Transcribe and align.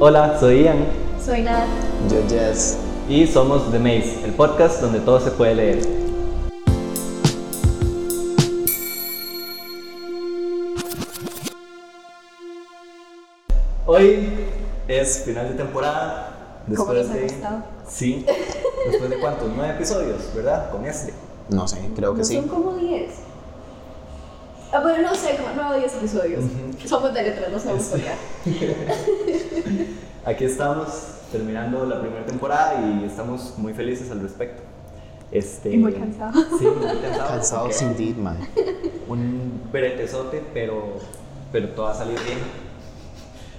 Hola, 0.00 0.36
soy 0.40 0.64
Ian 0.64 0.84
Soy 1.24 1.42
Nat. 1.42 1.68
Yo, 2.10 2.22
Jess. 2.28 2.78
y 3.08 3.26
somos 3.26 3.70
The 3.70 3.78
Maze, 3.78 4.24
el 4.24 4.32
podcast 4.32 4.80
donde 4.80 5.00
todo 5.00 5.20
se 5.20 5.30
puede 5.30 5.54
leer. 5.54 5.78
Hoy 13.86 14.28
es 14.88 15.24
final 15.24 15.48
de 15.48 15.54
temporada. 15.54 16.62
¿Cómo 16.76 16.92
Después 16.92 17.08
nos 17.08 17.10
ha 17.10 17.14
de. 17.18 17.22
gustado? 17.22 17.62
Sí, 17.88 18.26
después 18.90 19.10
de 19.10 19.18
cuántos? 19.18 19.48
Nueve 19.56 19.74
episodios, 19.74 20.30
¿verdad? 20.34 20.70
Con 20.70 20.84
este. 20.84 21.12
No 21.48 21.66
sé, 21.66 21.78
creo 21.96 22.12
que 22.12 22.18
¿No 22.20 22.24
sí. 22.24 22.36
Son 22.36 22.48
como 22.48 22.74
10. 22.76 23.10
Ah, 24.72 24.80
bueno, 24.80 25.08
no 25.08 25.14
sé, 25.16 25.36
como 25.36 25.48
9 25.54 25.76
o 25.76 25.80
10 25.80 25.94
episodios. 25.96 26.44
Somos 26.84 27.12
de 27.12 27.22
letras, 27.22 27.50
no 27.50 27.58
sabemos 27.58 27.86
colgar. 27.86 28.16
Aquí 30.24 30.44
estamos 30.44 30.86
terminando 31.32 31.84
la 31.86 32.00
primera 32.00 32.24
temporada 32.24 32.80
y 32.80 33.04
estamos 33.04 33.54
muy 33.56 33.74
felices 33.74 34.10
al 34.12 34.20
respecto. 34.20 34.62
Este, 35.32 35.72
Y 35.72 35.76
muy 35.76 35.92
cansados. 35.92 36.46
Sí, 36.58 36.66
muy 36.66 36.86
cansados. 36.86 37.30
Cansados 37.30 37.82
porque 37.82 38.02
indeed, 38.02 38.16
man. 38.16 38.36
Un 39.08 39.60
bretezote, 39.72 40.42
pero, 40.54 40.94
pero 41.50 41.70
todo 41.70 41.88
ha 41.88 41.94
salido 41.94 42.22
bien. 42.22 42.38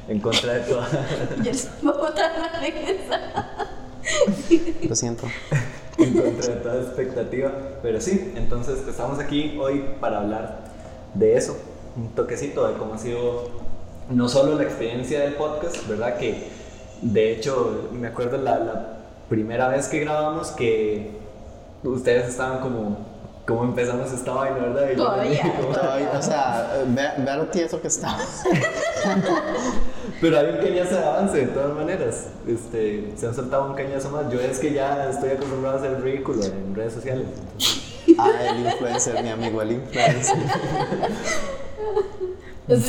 En 0.07 0.19
contra 0.19 0.53
de 0.53 0.59
toda. 0.61 0.87
Lo 4.87 4.95
siento. 4.95 5.27
en 5.97 6.13
contra 6.13 6.55
de 6.55 6.61
toda 6.61 6.81
expectativa. 6.81 7.51
Pero 7.81 7.99
sí, 7.99 8.33
entonces 8.35 8.87
estamos 8.87 9.19
aquí 9.19 9.57
hoy 9.61 9.83
para 9.99 10.19
hablar 10.19 10.70
de 11.13 11.35
eso. 11.37 11.57
Un 11.95 12.09
toquecito 12.09 12.67
de 12.67 12.75
cómo 12.77 12.93
ha 12.93 12.97
sido 12.97 13.49
no 14.09 14.27
solo 14.29 14.55
la 14.55 14.63
experiencia 14.63 15.21
del 15.21 15.33
podcast, 15.35 15.87
¿verdad? 15.87 16.17
Que 16.17 16.49
de 17.01 17.33
hecho 17.33 17.89
me 17.91 18.07
acuerdo 18.07 18.37
la, 18.37 18.59
la 18.59 18.97
primera 19.29 19.67
vez 19.69 19.87
que 19.87 19.99
grabamos 19.99 20.51
que 20.51 21.11
ustedes 21.83 22.29
estaban 22.29 22.59
como, 22.59 22.97
¿cómo 23.47 23.63
empezamos 23.63 24.11
esta 24.11 24.31
vaina, 24.33 24.57
verdad? 24.57 24.89
Y 24.91 24.95
Todavía. 24.95 25.55
como- 25.59 25.73
Todavía, 25.73 26.11
o 26.17 26.21
sea, 26.21 26.83
ve, 26.87 27.07
ve 27.17 27.35
lo 27.37 27.45
tieso 27.47 27.81
que 27.81 27.87
está. 27.87 28.17
Pero 30.21 30.37
hay 30.37 30.45
un 30.51 30.57
cañazo 30.57 30.95
de 30.95 31.03
avance, 31.03 31.37
de 31.37 31.47
todas 31.47 31.73
maneras. 31.75 32.27
Este, 32.47 33.11
se 33.15 33.27
han 33.27 33.33
soltado 33.35 33.65
un 33.65 33.73
cañazo 33.73 34.09
más. 34.11 34.31
Yo 34.31 34.39
es 34.39 34.59
que 34.59 34.71
ya 34.73 35.09
estoy 35.09 35.31
acostumbrado 35.31 35.77
a 35.77 35.79
hacer 35.79 36.01
ridículo 36.01 36.43
en 36.43 36.75
redes 36.75 36.93
sociales. 36.93 37.27
entonces- 37.27 37.90
Ah, 38.17 38.31
el 38.49 38.65
influencer, 38.65 39.23
mi 39.23 39.29
amigo, 39.29 39.61
el 39.61 39.71
influencer. 39.73 40.37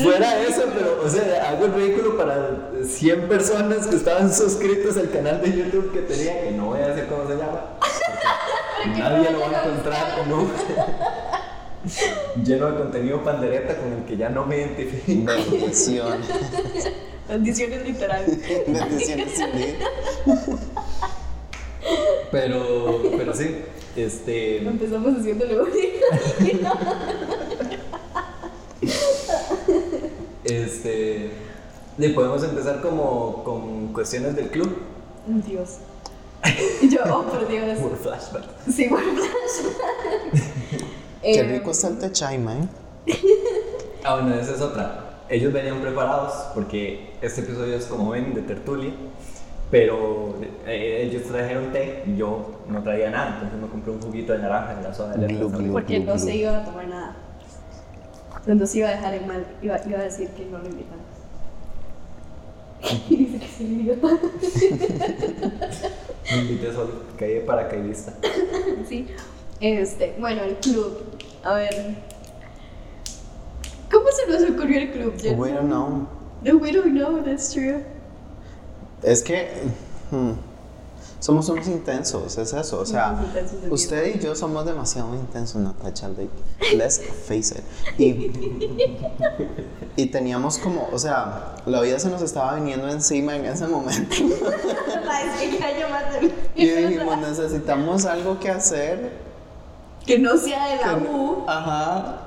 Fuera 0.02 0.40
eso, 0.42 0.64
pero, 0.74 1.02
o 1.04 1.08
sea, 1.08 1.50
hago 1.50 1.64
el 1.66 1.74
ridículo 1.74 2.16
para 2.16 2.70
100 2.84 3.28
personas 3.28 3.86
que 3.86 3.96
estaban 3.96 4.32
suscritos 4.32 4.96
al 4.96 5.10
canal 5.10 5.40
de 5.42 5.50
YouTube 5.50 5.92
que 5.92 6.00
tenía, 6.02 6.42
que 6.42 6.52
no 6.52 6.66
voy 6.66 6.80
a 6.80 6.88
decir 6.88 7.06
cómo 7.08 7.26
se 7.26 7.36
llama. 7.36 7.78
porque 8.84 8.98
Nadie 9.00 9.30
lo 9.32 9.40
va 9.40 9.46
a 9.46 9.64
encontrar, 9.64 10.26
¿no? 10.28 10.46
Lleno 12.44 12.70
de 12.70 12.78
contenido 12.78 13.24
pandereta 13.24 13.76
con 13.76 13.92
el 13.92 14.04
que 14.04 14.16
ya 14.16 14.28
no 14.28 14.46
me 14.46 14.58
identifico. 14.58 15.32
Bendición. 15.32 16.20
Bendiciones 17.28 17.84
literal. 17.84 18.24
Bendiciones 18.68 19.40
indeed. 19.40 19.74
Pero, 22.32 23.02
pero 23.16 23.34
sí, 23.34 23.56
este. 23.94 24.58
Empezamos 24.66 25.18
haciéndole. 25.18 25.56
Este. 30.44 31.30
Y 31.98 32.08
podemos 32.08 32.42
empezar 32.42 32.80
como 32.80 33.44
con 33.44 33.92
cuestiones 33.92 34.34
del 34.34 34.48
club. 34.50 34.76
Dios. 35.46 35.76
Y 36.80 36.88
yo, 36.88 37.00
oh, 37.12 37.22
por 37.22 37.46
Dios. 37.46 37.78
Por 37.78 37.96
flashback. 37.96 38.44
Sí, 38.68 38.86
por 38.88 39.00
flash. 39.00 40.42
Qué 41.22 41.38
Eh, 41.40 41.42
rico 41.44 41.70
está 41.70 41.88
el 41.88 42.40
man. 42.40 42.68
Ah, 44.02 44.14
bueno, 44.16 44.34
esa 44.34 44.54
es 44.54 44.60
otra. 44.60 45.20
Ellos 45.28 45.52
venían 45.52 45.80
preparados 45.80 46.32
porque 46.54 47.12
este 47.22 47.42
episodio 47.42 47.76
es 47.76 47.84
como 47.84 48.10
ven 48.10 48.34
de 48.34 48.42
tertulia, 48.42 48.92
pero 49.72 50.34
eh, 50.66 51.08
ellos 51.08 51.22
trajeron 51.22 51.72
té 51.72 52.04
y 52.06 52.18
yo 52.18 52.60
no 52.68 52.82
traía 52.82 53.10
nada, 53.10 53.36
entonces 53.36 53.58
me 53.58 53.68
compré 53.68 53.90
un 53.90 54.02
juguito 54.02 54.34
de 54.34 54.40
naranja 54.40 54.74
en 54.74 54.82
la 54.82 54.92
zona 54.92 55.14
de 55.16 55.26
Glu, 55.26 55.48
glu. 55.48 55.72
Porque 55.72 55.98
no 55.98 56.12
glu. 56.12 56.18
se 56.18 56.36
iba 56.36 56.58
a 56.58 56.64
tomar 56.66 56.86
nada. 56.88 57.16
Entonces 58.46 58.76
iba 58.76 58.88
a 58.88 58.90
dejar 58.90 59.14
en 59.14 59.26
mal. 59.26 59.46
Iba, 59.62 59.80
iba 59.88 59.98
a 59.98 60.02
decir 60.02 60.28
que 60.28 60.44
no 60.44 60.58
lo 60.58 60.66
invitamos. 60.66 61.06
Y 63.08 63.16
dice 63.16 63.38
que 63.38 63.46
sí, 63.46 63.64
idiota. 63.64 64.08
Me 66.30 66.36
invité 66.36 66.72
solo, 66.74 66.90
caí 67.18 67.34
de 67.34 67.40
paracaidista. 67.40 68.12
Sí. 68.86 69.06
Este, 69.58 70.14
bueno, 70.18 70.42
el 70.42 70.56
club. 70.56 70.98
A 71.44 71.54
ver. 71.54 71.94
¿Cómo 73.90 74.06
se 74.10 74.30
nos 74.30 74.50
ocurrió 74.50 74.80
el 74.82 74.90
club? 74.90 75.14
We 75.38 75.50
don't 75.50 75.68
know. 75.68 76.06
No, 76.42 76.56
we 76.58 76.72
don't 76.72 76.92
know, 76.92 77.22
that's 77.24 77.54
true. 77.54 77.82
Es 79.02 79.22
que 79.22 79.50
hmm, 80.10 80.32
somos 81.22 81.48
unos 81.48 81.68
intensos, 81.68 82.36
es 82.36 82.52
eso. 82.52 82.80
O 82.80 82.86
sea, 82.86 83.24
usted 83.70 84.16
y 84.16 84.18
yo 84.18 84.34
somos 84.34 84.66
demasiado 84.66 85.14
intensos, 85.14 85.62
Natacha. 85.62 86.08
Like, 86.08 86.30
let's 86.76 87.00
face 87.00 87.54
it. 87.54 87.64
Y, 87.98 88.32
y 90.02 90.06
teníamos 90.06 90.58
como, 90.58 90.88
o 90.92 90.98
sea, 90.98 91.54
la 91.66 91.80
vida 91.80 91.98
se 91.98 92.10
nos 92.10 92.22
estaba 92.22 92.56
viniendo 92.56 92.88
encima 92.88 93.36
en 93.36 93.46
ese 93.46 93.66
momento. 93.66 94.16
Y 96.54 96.66
dijimos, 96.66 97.18
necesitamos 97.18 98.04
algo 98.04 98.38
que 98.38 98.50
hacer. 98.50 99.10
Que 100.06 100.18
no 100.18 100.36
sea 100.36 100.68
de 100.68 100.76
la 100.76 100.96
U. 100.96 101.44
Ajá. 101.46 102.18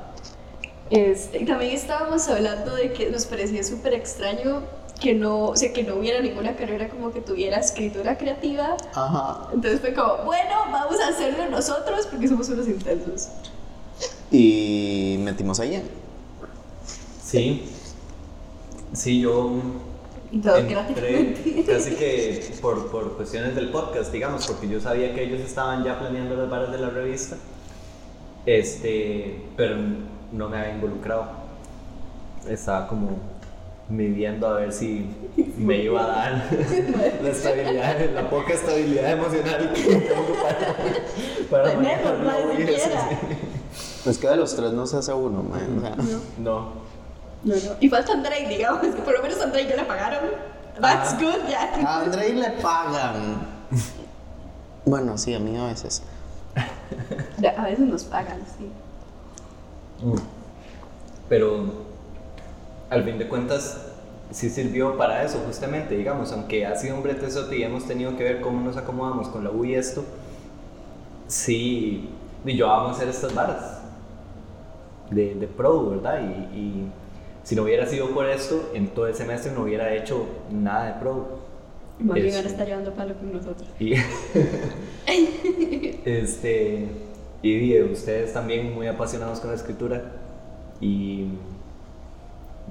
Este, 0.89 1.45
también 1.45 1.75
estábamos 1.75 2.27
hablando 2.27 2.75
de 2.75 2.93
que 2.93 3.09
nos 3.09 3.25
parecía 3.25 3.63
súper 3.63 3.93
extraño 3.93 4.61
que 4.99 5.13
no, 5.13 5.47
o 5.47 5.55
sea, 5.55 5.73
que 5.73 5.83
no 5.83 5.95
hubiera 5.95 6.21
ninguna 6.21 6.55
carrera 6.55 6.89
como 6.89 7.11
que 7.11 7.21
tuviera 7.21 7.57
escritura 7.57 8.17
creativa. 8.17 8.77
Ajá. 8.93 9.49
Entonces 9.53 9.81
fue 9.81 9.93
como, 9.93 10.23
bueno, 10.25 10.51
vamos 10.71 10.99
a 10.99 11.09
hacerlo 11.09 11.49
nosotros 11.49 12.07
porque 12.07 12.27
somos 12.27 12.47
unos 12.49 12.67
intensos. 12.67 13.29
Y 14.31 15.17
metimos 15.19 15.59
a 15.59 15.65
Ian. 15.65 15.83
Sí, 17.23 17.65
sí, 18.93 19.19
yo 19.19 19.59
Y 20.31 20.39
todo 20.39 20.57
entré 20.57 21.63
casi 21.67 21.91
que 21.95 22.53
por, 22.61 22.89
por 22.91 23.15
cuestiones 23.17 23.55
del 23.55 23.69
podcast, 23.71 24.11
digamos, 24.11 24.47
porque 24.47 24.67
yo 24.67 24.79
sabía 24.79 25.13
que 25.13 25.23
ellos 25.23 25.41
estaban 25.41 25.83
ya 25.83 25.99
planeando 25.99 26.35
las 26.35 26.49
varas 26.49 26.71
de 26.71 26.77
la 26.77 26.89
revista, 26.89 27.35
este, 28.45 29.41
pero 29.57 29.77
no 30.31 30.49
me 30.49 30.57
había 30.57 30.75
involucrado. 30.75 31.45
Estaba 32.47 32.87
como 32.87 33.17
midiendo 33.89 34.47
a 34.47 34.53
ver 34.55 34.73
si 34.73 35.05
me 35.57 35.77
iba 35.83 36.03
a 36.03 36.07
dar 36.07 36.49
la 37.21 37.29
estabilidad, 37.29 38.09
la 38.13 38.29
poca 38.29 38.53
estabilidad 38.53 39.11
emocional 39.11 39.73
que 39.73 39.83
tengo 39.83 40.25
para, 40.41 40.75
para 41.49 41.63
Tenemos, 41.79 42.19
manejar 42.19 42.19
la 42.19 42.45
no, 42.45 42.53
ni 42.53 42.63
vida, 42.63 42.79
siquiera. 42.79 43.09
sí. 43.09 44.09
Es 44.09 44.17
que 44.19 44.27
de 44.27 44.35
los 44.37 44.55
tres 44.55 44.71
no 44.71 44.85
se 44.85 44.97
hace 44.97 45.13
uno, 45.13 45.41
man. 45.43 45.77
O 45.77 45.81
sea, 45.81 45.95
No, 46.37 46.69
No, 47.43 47.55
no. 47.55 47.55
Y 47.79 47.89
falta 47.89 48.13
Andrei, 48.13 48.45
digamos, 48.47 48.81
que 48.81 49.01
por 49.01 49.13
lo 49.15 49.21
menos 49.23 49.39
a 49.39 49.43
Andrei 49.45 49.67
ya 49.67 49.75
le 49.75 49.83
pagaron. 49.83 50.29
That's 50.79 51.13
Ah. 51.13 51.17
good, 51.19 51.49
ya. 51.49 51.73
A 51.87 52.01
Andrei 52.01 52.33
le 52.33 52.49
pagan. 52.61 53.47
Bueno, 54.85 55.17
sí, 55.17 55.33
a 55.33 55.39
mí 55.39 55.57
a 55.57 55.65
veces. 55.67 56.03
A 57.57 57.63
veces 57.63 57.79
nos 57.79 58.03
pagan, 58.03 58.39
sí. 58.57 58.69
Pero 61.29 61.65
al 62.89 63.03
fin 63.03 63.17
de 63.17 63.27
cuentas 63.27 63.91
sí 64.31 64.49
sirvió 64.49 64.97
para 64.97 65.23
eso 65.23 65.39
justamente, 65.45 65.95
digamos, 65.95 66.31
aunque 66.31 66.65
ha 66.65 66.75
sido 66.75 66.95
un 66.95 67.03
bretezote 67.03 67.57
y 67.57 67.63
hemos 67.63 67.85
tenido 67.85 68.15
que 68.17 68.23
ver 68.23 68.41
cómo 68.41 68.61
nos 68.61 68.77
acomodamos 68.77 69.27
con 69.29 69.43
la 69.43 69.51
U 69.51 69.65
y 69.65 69.75
esto, 69.75 70.03
sí, 71.27 72.09
y 72.45 72.55
yo 72.55 72.67
vamos 72.67 72.91
a 72.91 72.95
hacer 72.95 73.09
estas 73.09 73.33
varas 73.33 73.81
de, 75.09 75.35
de 75.35 75.47
pro, 75.47 75.89
¿verdad? 75.89 76.21
Y, 76.21 76.57
y 76.57 76.91
si 77.43 77.55
no 77.55 77.63
hubiera 77.63 77.85
sido 77.85 78.09
por 78.09 78.27
esto, 78.27 78.71
en 78.73 78.87
todo 78.87 79.07
el 79.07 79.15
semestre 79.15 79.51
no 79.51 79.63
hubiera 79.63 79.93
hecho 79.93 80.25
nada 80.51 80.87
de 80.87 80.99
pro. 80.99 81.45
Más 81.99 82.15
bien 82.15 82.27
Eso. 82.27 82.37
ahora 82.37 82.49
está 82.49 82.65
llevando 82.65 82.93
palo 82.93 83.15
con 83.15 83.31
nosotros. 83.31 83.69
Y, 83.79 83.93
este, 86.05 86.87
y 87.41 87.81
ustedes 87.83 88.33
también 88.33 88.73
muy 88.73 88.87
apasionados 88.87 89.39
con 89.39 89.51
la 89.51 89.55
escritura 89.55 90.11
y 90.81 91.27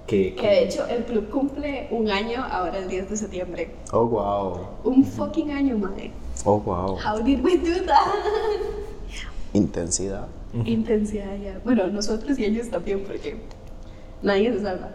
que, 0.06 0.35
Que 0.35 0.47
de 0.47 0.65
hecho 0.65 0.87
el 0.87 1.05
club 1.05 1.31
cumple 1.31 1.89
un 1.91 2.11
año 2.11 2.45
ahora 2.45 2.79
el 2.79 2.89
10 2.89 3.11
de 3.11 3.17
septiembre. 3.17 3.71
Oh, 3.93 4.06
wow. 4.06 4.67
Un 4.85 5.05
fucking 5.05 5.51
año, 5.51 5.79
madre. 5.79 6.11
Oh, 6.45 6.59
wow. 6.59 6.97
How 6.99 7.23
did 7.23 7.43
we 7.43 7.56
do 7.56 7.85
that? 7.87 8.12
Intensidad. 9.53 10.27
Intensidad 10.65 11.37
ya. 11.43 11.61
Bueno, 11.65 11.87
nosotros 11.87 12.39
y 12.39 12.45
ellos 12.45 12.69
también, 12.71 13.03
porque 13.05 13.37
nadie 14.23 14.53
se 14.53 14.61
salva. 14.62 14.91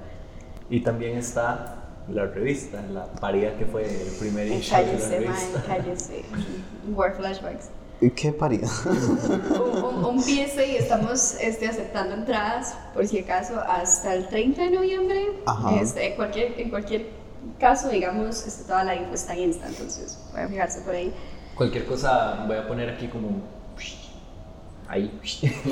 Y 0.70 0.82
también 0.82 1.18
está 1.18 1.76
la 2.12 2.26
revista, 2.26 2.82
la 2.92 3.06
paría 3.06 3.58
que 3.58 3.66
fue 3.66 3.84
el 3.86 4.12
primer 4.20 4.48
issue 4.48 4.76
de 4.78 4.84
la 4.84 4.90
cállese, 4.92 5.10
mae, 5.10 5.28
revista. 5.28 5.64
cállese. 5.68 6.24
War 6.96 7.16
flashbacks. 7.16 7.70
¿Qué 8.16 8.32
parido? 8.32 8.68
un, 8.86 9.84
un, 9.84 10.06
un 10.06 10.22
PSA 10.22 10.64
y 10.66 10.76
estamos 10.78 11.36
este, 11.42 11.68
aceptando 11.68 12.16
entradas, 12.16 12.76
por 12.94 13.06
si 13.06 13.20
acaso, 13.20 13.60
hasta 13.60 14.14
el 14.14 14.28
30 14.30 14.62
de 14.64 14.70
noviembre. 14.72 15.26
Ajá. 15.46 15.76
Este, 15.82 16.08
en, 16.12 16.16
cualquier, 16.16 16.60
en 16.60 16.70
cualquier 16.70 17.08
caso, 17.60 17.90
digamos, 17.90 18.46
este, 18.48 18.64
toda 18.64 18.86
la 18.86 18.96
info 18.96 19.14
está 19.14 19.34
en 19.34 19.40
Insta, 19.50 19.68
entonces 19.68 20.18
voy 20.32 20.42
a 20.42 20.48
fijarse 20.48 20.82
por 20.82 20.96
ahí. 20.96 21.14
Cualquier 21.56 21.86
cosa 21.86 22.46
voy 22.48 22.56
a 22.56 22.68
poner 22.68 22.90
aquí 22.90 23.08
como 23.10 23.42
ahí 24.88 25.20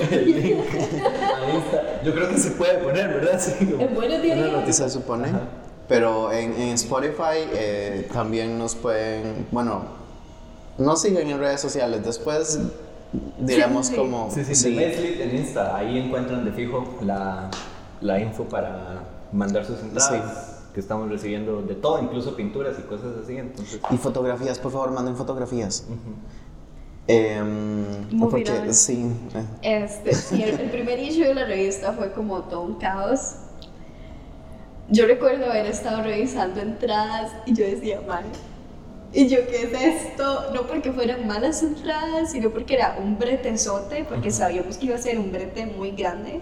el 0.09 0.35
link 0.44 0.65
a 0.74 1.56
Insta. 1.56 2.03
Yo 2.03 2.13
creo 2.13 2.27
que 2.29 2.38
se 2.38 2.51
puede 2.51 2.77
poner, 2.79 3.07
¿verdad? 3.07 3.39
Sí, 3.39 3.56
En 3.79 3.95
buenos 3.95 4.21
días. 4.21 4.38
una 4.38 4.47
noticia. 4.51 4.89
Se 4.89 4.95
supone. 5.00 5.29
Ajá. 5.29 5.41
Pero 5.88 6.33
en, 6.33 6.53
en 6.62 6.69
Spotify 6.74 7.47
eh, 7.53 8.09
también 8.12 8.57
nos 8.59 8.75
pueden, 8.75 9.47
bueno, 9.51 9.97
no 10.77 10.95
siguen 10.95 11.29
en 11.29 11.39
redes 11.39 11.62
sociales. 11.62 12.03
Después 12.03 12.59
diremos 13.39 13.88
Sí. 13.88 13.95
como 13.95 14.29
Sí, 14.31 14.44
sí, 14.44 14.56
sí. 14.56 14.75
Meslit 14.75 15.19
en 15.21 15.35
Insta, 15.38 15.75
ahí 15.75 15.97
encuentran 15.97 16.44
de 16.45 16.51
fijo 16.51 16.97
la, 17.01 17.50
la 18.01 18.19
info 18.19 18.44
para 18.45 19.00
mandar 19.31 19.65
sus 19.65 19.79
entradas. 19.81 20.53
Que 20.74 20.81
estamos 20.81 21.09
recibiendo 21.09 21.63
de 21.63 21.74
todo, 21.74 22.00
incluso 22.03 22.35
pinturas 22.35 22.77
y 22.77 22.83
cosas 22.83 23.13
así. 23.24 23.35
Entonces, 23.38 23.79
Y 23.89 23.97
fotografías, 23.97 24.59
por 24.59 24.71
favor, 24.71 24.91
manden 24.91 25.15
fotografías. 25.15 25.85
Em, 27.07 27.85
Muy 28.12 28.29
porque 28.29 28.44
viral. 28.51 28.74
sí. 28.74 29.09
eh, 29.63 29.83
Este, 29.85 30.13
sí, 30.13 30.44
el, 30.44 30.59
el 30.59 30.69
primer 30.69 31.00
issue 31.00 31.24
de 31.24 31.33
la 31.33 31.45
revista 31.45 31.94
fue 31.94 32.12
como 32.12 32.41
todo 32.44 32.62
un 32.62 32.75
caos. 32.75 33.35
Yo 34.89 35.06
recuerdo 35.07 35.45
haber 35.50 35.65
estado 35.68 36.03
revisando 36.03 36.59
entradas 36.62 37.31
y 37.45 37.53
yo 37.56 37.65
decía, 37.65 38.01
mal. 38.07 38.25
Y 39.13 39.30
yo, 39.30 39.38
¿qué 39.48 39.63
es 39.63 40.06
esto? 40.06 40.51
No 40.54 40.63
porque 40.63 40.92
fueran 40.92 41.27
malas 41.27 41.63
entradas, 41.63 42.31
sino 42.31 42.50
porque 42.50 42.75
era 42.75 42.98
un 43.00 43.18
bretezote, 43.18 44.06
porque 44.07 44.31
sabíamos 44.31 44.77
que 44.77 44.88
iba 44.88 44.95
a 44.95 45.00
ser 45.00 45.18
un 45.18 45.31
brete 45.31 45.65
muy 45.65 45.92
grande. 45.92 46.42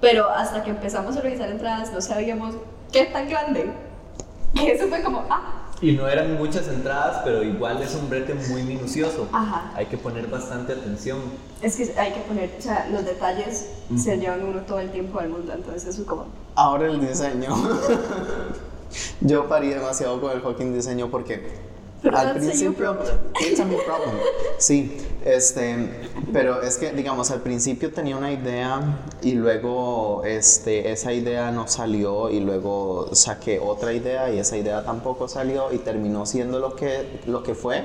Pero 0.00 0.28
hasta 0.28 0.64
que 0.64 0.70
empezamos 0.70 1.16
a 1.16 1.20
revisar 1.20 1.48
entradas 1.50 1.92
no 1.92 2.00
sabíamos 2.00 2.56
qué 2.92 3.04
tan 3.06 3.28
grande. 3.28 3.70
Que 4.54 4.72
eso 4.72 4.88
fue 4.88 5.02
como, 5.02 5.24
ah, 5.30 5.68
Y 5.80 5.92
no 5.92 6.08
eran 6.08 6.36
muchas 6.36 6.68
entradas, 6.68 7.22
pero 7.24 7.42
igual 7.42 7.80
es 7.82 7.94
un 7.94 8.10
brete 8.10 8.34
muy 8.50 8.62
minucioso. 8.62 9.28
Ajá. 9.32 9.72
Hay 9.74 9.86
que 9.86 9.96
poner 9.96 10.26
bastante 10.26 10.72
atención. 10.72 11.18
es 11.62 11.76
que 11.76 11.98
hay 11.98 12.12
que 12.12 12.20
poner, 12.20 12.50
o 12.58 12.62
sea, 12.62 12.88
los 12.90 13.04
detalles 13.04 13.70
se 13.96 14.16
llevan 14.18 14.44
uno 14.44 14.60
todo 14.62 14.80
el 14.80 14.90
tiempo 14.90 15.18
al 15.20 15.28
mundo, 15.28 15.52
entonces 15.52 15.94
eso 15.94 16.04
como... 16.04 16.26
Ahora 16.56 16.86
el 16.86 17.00
diseño. 17.00 17.54
Yo 19.20 19.48
parí 19.48 19.68
demasiado 19.68 20.20
con 20.20 20.32
el 20.32 20.40
fucking 20.40 20.74
diseño 20.74 21.10
porque 21.10 21.42
Pero 22.02 22.16
al 22.16 22.34
principio 22.34 22.96
it's 23.40 23.60
a 23.60 23.64
problem. 23.64 24.16
Sí, 24.58 24.96
este, 25.24 25.88
pero 26.32 26.62
es 26.62 26.76
que 26.76 26.92
digamos 26.92 27.30
al 27.30 27.40
principio 27.40 27.92
tenía 27.92 28.16
una 28.16 28.30
idea 28.30 28.80
y 29.22 29.32
luego 29.32 30.22
este 30.24 30.92
esa 30.92 31.12
idea 31.12 31.50
no 31.50 31.66
salió 31.66 32.30
y 32.30 32.40
luego 32.40 33.14
saqué 33.14 33.58
otra 33.58 33.92
idea 33.92 34.30
y 34.30 34.38
esa 34.38 34.56
idea 34.56 34.84
tampoco 34.84 35.28
salió 35.28 35.72
y 35.72 35.78
terminó 35.78 36.26
siendo 36.26 36.58
lo 36.58 36.76
que 36.76 37.20
lo 37.26 37.42
que 37.42 37.54
fue. 37.54 37.82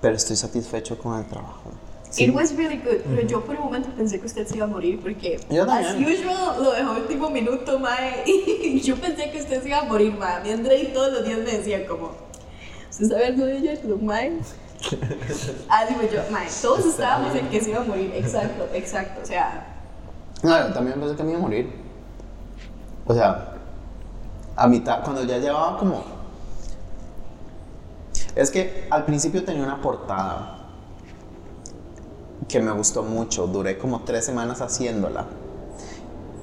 Pero 0.00 0.16
estoy 0.16 0.36
satisfecho 0.36 0.98
con 0.98 1.18
el 1.18 1.26
trabajo. 1.26 1.70
It 2.18 2.32
was 2.32 2.54
really 2.54 2.76
good, 2.76 3.02
pero 3.04 3.26
yo 3.26 3.40
por 3.44 3.56
un 3.56 3.64
momento 3.64 3.90
pensé 3.90 4.18
que 4.18 4.26
usted 4.26 4.46
se 4.46 4.56
iba 4.56 4.64
a 4.64 4.68
morir 4.68 5.00
porque, 5.00 5.38
Yo 5.50 5.64
as 5.64 5.94
usual, 5.94 6.62
lo 6.62 6.72
dejó 6.72 6.92
último 6.92 7.30
minuto, 7.30 7.78
mae, 7.78 8.22
y 8.26 8.80
yo 8.80 8.96
pensé 8.96 9.30
que 9.30 9.38
usted 9.38 9.62
se 9.62 9.68
iba 9.68 9.80
a 9.80 9.84
morir, 9.84 10.14
mae. 10.16 10.42
Mi 10.42 10.50
André 10.52 10.82
y 10.82 10.86
todos 10.92 11.12
los 11.12 11.24
días 11.24 11.38
me 11.40 11.52
decían 11.52 11.84
como, 11.84 12.12
¿usted 12.88 13.08
sabe 13.08 13.26
algo 13.26 13.44
de 13.44 13.58
ella? 13.58 13.72
Y 13.74 13.88
yo, 13.88 13.98
mae. 13.98 14.32
Ah, 15.68 15.84
digo 15.86 16.02
yo, 16.10 16.22
mae, 16.30 16.46
todos 16.62 16.86
estábamos 16.86 17.34
en 17.34 17.48
que 17.48 17.60
se 17.60 17.70
iba 17.70 17.80
a 17.80 17.84
morir, 17.84 18.12
exacto, 18.14 18.68
exacto, 18.72 19.20
o 19.22 19.26
sea, 19.26 19.66
No, 20.42 20.68
yo 20.68 20.72
también 20.72 20.98
pensé 20.98 21.16
que 21.16 21.22
me 21.22 21.30
iba 21.30 21.38
a 21.38 21.42
morir. 21.42 21.70
O 23.06 23.14
sea, 23.14 23.54
a 24.54 24.68
mitad, 24.68 25.02
cuando 25.02 25.24
ya 25.24 25.38
llevaba 25.38 25.78
como... 25.78 26.04
Es 28.34 28.50
que 28.50 28.86
al 28.90 29.04
principio 29.04 29.44
tenía 29.44 29.62
una 29.62 29.80
portada 29.80 30.55
que 32.48 32.60
me 32.60 32.72
gustó 32.72 33.02
mucho. 33.02 33.46
Duré 33.46 33.78
como 33.78 34.02
tres 34.02 34.24
semanas 34.24 34.60
haciéndola. 34.60 35.26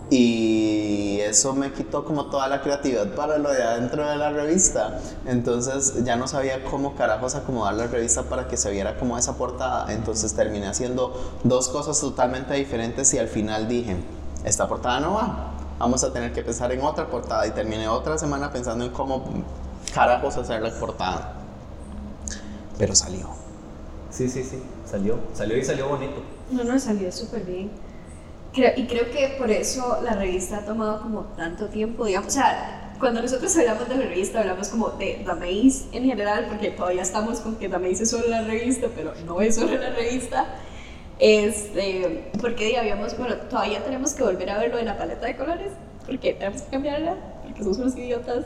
Y 0.09 1.19
eso 1.21 1.53
me 1.53 1.71
quitó 1.71 2.05
como 2.05 2.25
toda 2.27 2.47
la 2.47 2.61
creatividad 2.61 3.15
para 3.15 3.37
lo 3.37 3.51
de 3.51 3.63
adentro 3.63 4.07
de 4.07 4.15
la 4.15 4.29
revista. 4.29 4.99
Entonces 5.25 6.03
ya 6.03 6.15
no 6.15 6.27
sabía 6.27 6.63
cómo 6.65 6.95
carajos 6.95 7.35
acomodar 7.35 7.73
la 7.73 7.87
revista 7.87 8.23
para 8.23 8.47
que 8.47 8.57
se 8.57 8.69
viera 8.69 8.97
como 8.97 9.17
esa 9.17 9.37
portada. 9.37 9.91
Entonces 9.91 10.33
terminé 10.33 10.67
haciendo 10.67 11.19
dos 11.43 11.69
cosas 11.69 11.99
totalmente 11.99 12.53
diferentes 12.53 13.11
y 13.13 13.17
al 13.17 13.27
final 13.27 13.67
dije, 13.67 13.97
esta 14.43 14.67
portada 14.67 14.99
no 14.99 15.13
va. 15.13 15.51
Vamos 15.79 16.03
a 16.03 16.13
tener 16.13 16.31
que 16.31 16.43
pensar 16.43 16.71
en 16.71 16.81
otra 16.81 17.07
portada. 17.07 17.47
Y 17.47 17.51
terminé 17.51 17.87
otra 17.87 18.17
semana 18.17 18.51
pensando 18.51 18.85
en 18.85 18.91
cómo 18.91 19.23
carajos 19.95 20.37
hacer 20.37 20.61
la 20.61 20.69
portada. 20.79 21.33
Pero 22.77 22.93
salió. 22.93 23.29
Sí, 24.11 24.29
sí, 24.29 24.43
sí, 24.43 24.61
salió. 24.93 25.17
Salió 25.33 25.57
y 25.57 25.63
salió 25.63 25.87
bonito. 25.89 26.21
no 26.51 26.63
nos 26.63 26.83
salió 26.83 27.11
súper 27.11 27.43
bien. 27.43 27.71
Creo- 28.53 28.73
y 28.77 28.85
creo 28.85 29.05
que 29.11 29.35
por 29.39 29.49
eso 29.49 29.97
la 30.03 30.13
revista 30.13 30.57
ha 30.57 30.65
tomado 30.65 31.01
como 31.01 31.21
tanto 31.35 31.65
tiempo, 31.67 32.05
digamos, 32.05 32.27
o 32.27 32.31
sea, 32.31 32.93
cuando 32.99 33.21
nosotros 33.21 33.55
hablamos 33.57 33.89
de 33.89 33.95
la 33.95 34.05
revista 34.05 34.39
hablamos 34.41 34.69
como 34.69 34.89
de 34.91 35.23
The 35.25 35.33
Maze 35.33 35.85
en 35.91 36.03
general, 36.05 36.45
porque 36.47 36.69
todavía 36.69 37.01
estamos 37.01 37.39
con 37.39 37.55
que 37.55 37.67
The 37.67 37.79
Maze 37.79 38.03
es 38.03 38.11
solo 38.11 38.27
la 38.27 38.43
revista, 38.43 38.87
pero 38.95 39.13
no 39.25 39.41
es 39.41 39.55
solo 39.55 39.75
la 39.75 39.89
revista. 39.89 40.45
Este, 41.19 42.31
porque 42.41 42.77
habíamos, 42.77 43.17
bueno, 43.17 43.35
todavía 43.49 43.83
tenemos 43.83 44.13
que 44.13 44.23
volver 44.23 44.49
a 44.49 44.59
ver 44.59 44.71
lo 44.71 44.77
de 44.77 44.83
la 44.83 44.97
paleta 44.97 45.25
de 45.25 45.35
colores, 45.35 45.71
porque 46.05 46.33
tenemos 46.33 46.61
que 46.61 46.69
cambiarla, 46.69 47.15
porque 47.43 47.63
somos 47.63 47.77
unos 47.79 47.95
idiotas. 47.97 48.45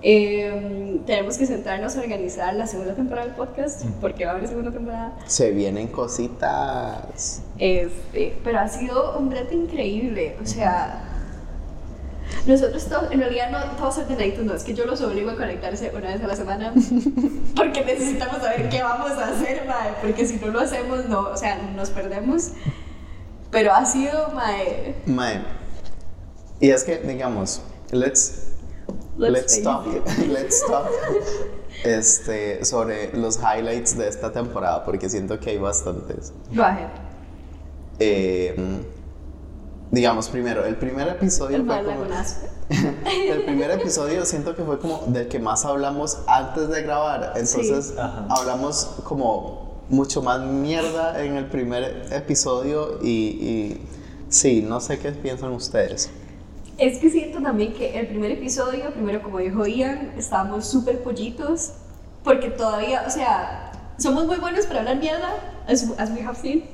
Eh, 0.00 1.00
tenemos 1.06 1.36
que 1.38 1.46
sentarnos 1.46 1.96
a 1.96 2.00
organizar 2.00 2.54
la 2.54 2.66
segunda 2.66 2.94
temporada 2.94 3.26
del 3.26 3.34
podcast, 3.36 3.84
porque 4.00 4.24
va 4.24 4.32
a 4.32 4.34
haber 4.36 4.48
segunda 4.48 4.70
temporada. 4.70 5.16
Se 5.26 5.50
vienen 5.50 5.88
cositas. 5.88 7.42
Este, 7.58 8.38
pero 8.44 8.60
ha 8.60 8.68
sido 8.68 9.18
un 9.18 9.30
reto 9.30 9.54
increíble, 9.54 10.36
o 10.40 10.46
sea, 10.46 11.04
nosotros 12.46 12.86
todos, 12.86 13.10
en 13.10 13.20
realidad 13.20 13.50
no 13.50 13.76
todos 13.76 13.98
alternaditos, 13.98 14.44
no, 14.44 14.54
es 14.54 14.62
que 14.62 14.74
yo 14.74 14.86
los 14.86 15.00
obligo 15.00 15.30
a 15.30 15.36
conectarse 15.36 15.90
una 15.94 16.12
vez 16.12 16.22
a 16.22 16.26
la 16.28 16.36
semana 16.36 16.72
porque 17.56 17.84
necesitamos 17.84 18.38
saber 18.40 18.68
qué 18.68 18.82
vamos 18.82 19.10
a 19.12 19.30
hacer, 19.30 19.66
mae, 19.66 19.94
porque 20.00 20.26
si 20.26 20.36
no 20.36 20.48
lo 20.48 20.60
hacemos, 20.60 21.06
no, 21.06 21.20
o 21.20 21.36
sea, 21.36 21.58
nos 21.74 21.90
perdemos. 21.90 22.52
Pero 23.50 23.72
ha 23.72 23.84
sido, 23.86 24.30
mae, 24.34 24.94
Mae. 25.06 25.42
Y 26.60 26.70
es 26.70 26.84
que, 26.84 26.98
digamos, 26.98 27.62
let's 27.92 28.47
Let's 29.18 29.62
talk, 29.62 29.84
let's 30.28 30.64
talk 30.66 30.86
este, 31.84 32.64
sobre 32.64 33.12
los 33.16 33.38
highlights 33.38 33.96
de 33.98 34.08
esta 34.08 34.32
temporada, 34.32 34.84
porque 34.84 35.08
siento 35.08 35.38
que 35.40 35.50
hay 35.50 35.58
bastantes. 35.58 36.32
go 36.54 36.62
ahead. 36.62 36.88
Eh, 37.98 38.54
digamos, 39.90 40.28
primero, 40.28 40.64
el 40.64 40.76
primer 40.76 41.08
episodio 41.08 41.56
El 41.56 41.66
fue 41.66 41.82
como- 41.84 42.04
el 43.32 43.44
primer 43.44 43.70
episodio 43.72 44.24
siento 44.26 44.54
que 44.54 44.62
fue 44.62 44.78
como 44.78 45.02
del 45.08 45.26
que 45.28 45.38
más 45.38 45.64
hablamos 45.64 46.18
antes 46.26 46.68
de 46.68 46.82
grabar. 46.82 47.32
Entonces 47.36 47.94
hablamos 48.28 48.96
como 49.04 49.82
mucho 49.88 50.20
más 50.22 50.40
mierda 50.42 51.24
en 51.24 51.36
el 51.36 51.46
primer 51.46 52.06
episodio 52.12 52.98
y, 53.02 53.08
y 53.08 53.86
sí, 54.28 54.60
no 54.62 54.80
sé 54.80 54.98
qué 54.98 55.12
piensan 55.12 55.52
ustedes. 55.52 56.10
Es 56.78 56.98
que 56.98 57.10
siento 57.10 57.42
también 57.42 57.74
que 57.74 57.98
el 57.98 58.06
primer 58.06 58.30
episodio, 58.30 58.90
primero 58.92 59.22
como 59.22 59.38
dijo 59.38 59.66
Ian, 59.66 60.12
estábamos 60.16 60.66
súper 60.66 61.02
pollitos, 61.02 61.72
porque 62.22 62.50
todavía, 62.50 63.04
o 63.06 63.10
sea, 63.10 63.72
somos 63.98 64.26
muy 64.26 64.36
buenos 64.36 64.66
para 64.66 64.80
hablar 64.80 64.98
mierda, 64.98 65.28
as, 65.66 65.90
as 65.98 66.10
we 66.10 66.20
have 66.22 66.36
seen, 66.38 66.64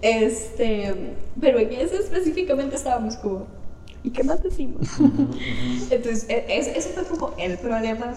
este, 0.00 1.14
pero 1.40 1.58
en 1.58 1.72
ese 1.72 1.96
específicamente 1.96 2.76
estábamos 2.76 3.16
como, 3.16 3.46
¿y 4.02 4.10
qué 4.10 4.24
más 4.24 4.42
decimos? 4.42 4.88
Entonces, 5.90 6.26
e- 6.28 6.46
es- 6.48 6.68
ese 6.68 6.90
fue 6.90 7.04
como 7.06 7.34
el 7.38 7.58
problema. 7.58 8.14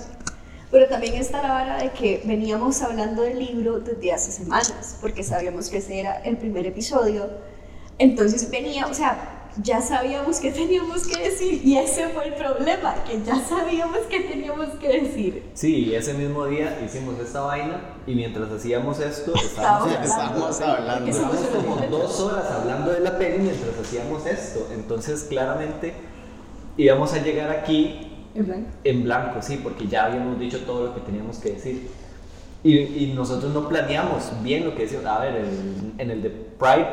Pero 0.70 0.86
también 0.90 1.14
está 1.14 1.42
la 1.42 1.48
vara 1.48 1.78
de 1.78 1.92
que 1.92 2.22
veníamos 2.26 2.82
hablando 2.82 3.22
del 3.22 3.40
libro 3.40 3.80
desde 3.80 4.12
hace 4.12 4.32
semanas, 4.34 4.98
porque 5.00 5.24
sabíamos 5.24 5.70
que 5.70 5.78
ese 5.78 5.98
era 6.02 6.18
el 6.24 6.36
primer 6.36 6.66
episodio. 6.68 7.30
Entonces 8.00 8.50
venía, 8.52 8.86
o 8.88 8.94
sea, 8.94 9.37
ya 9.64 9.82
sabíamos 9.82 10.40
que 10.40 10.52
teníamos 10.52 11.08
que 11.08 11.30
decir, 11.30 11.62
y 11.64 11.78
ese 11.78 12.10
fue 12.10 12.28
el 12.28 12.34
problema, 12.36 12.96
que 13.06 13.22
ya 13.24 13.36
sabíamos 13.40 14.00
que 14.10 14.20
teníamos 14.22 14.68
que 14.80 14.88
decir. 15.02 15.44
Sí, 15.54 15.94
ese 15.96 16.14
mismo 16.14 16.46
día 16.46 16.80
hicimos 16.86 17.20
esta 17.20 17.42
vaina 17.42 17.80
y 18.06 18.14
mientras 18.16 18.52
hacíamos 18.52 19.00
esto 19.00 19.34
estábamos, 19.44 19.92
Estábamos 20.04 20.62
hablando. 20.62 21.10
Estábamos 21.10 21.48
como 21.48 21.76
dos 21.90 22.20
horas 22.20 22.46
hablando 22.52 22.92
de 22.92 23.00
la 23.00 23.18
peli 23.18 23.40
mientras 23.40 23.78
hacíamos 23.80 24.26
esto. 24.26 24.68
Entonces, 24.74 25.24
claramente, 25.24 25.94
íbamos 26.78 27.14
a 27.14 27.18
llegar 27.24 27.50
aquí 27.50 28.12
En 28.36 28.46
blanco. 28.46 28.70
en 28.84 29.04
blanco, 29.04 29.42
sí, 29.42 29.60
porque 29.64 29.88
ya 29.88 30.06
habíamos 30.06 30.40
dicho 30.40 30.60
todo 30.66 30.86
lo 30.88 30.94
que 30.94 31.02
teníamos 31.02 31.38
que 31.40 31.52
decir. 31.54 31.90
Y, 32.64 32.78
y 32.78 33.14
nosotros 33.16 33.54
no 33.54 33.68
planeamos 33.70 34.32
bien 34.44 34.66
lo 34.66 34.76
que 34.76 34.84
decíamos. 34.84 35.08
A 35.08 35.20
ver, 35.20 35.36
en, 35.38 35.94
en 35.98 36.12
el 36.12 36.22
de 36.22 36.30
Pride, 36.30 36.88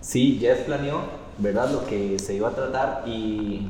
sí, 0.00 0.38
Jess 0.40 0.60
planeó, 0.60 1.21
¿verdad? 1.42 1.70
Lo 1.70 1.84
que 1.86 2.18
se 2.18 2.34
iba 2.34 2.48
a 2.48 2.52
tratar 2.52 3.02
y, 3.06 3.68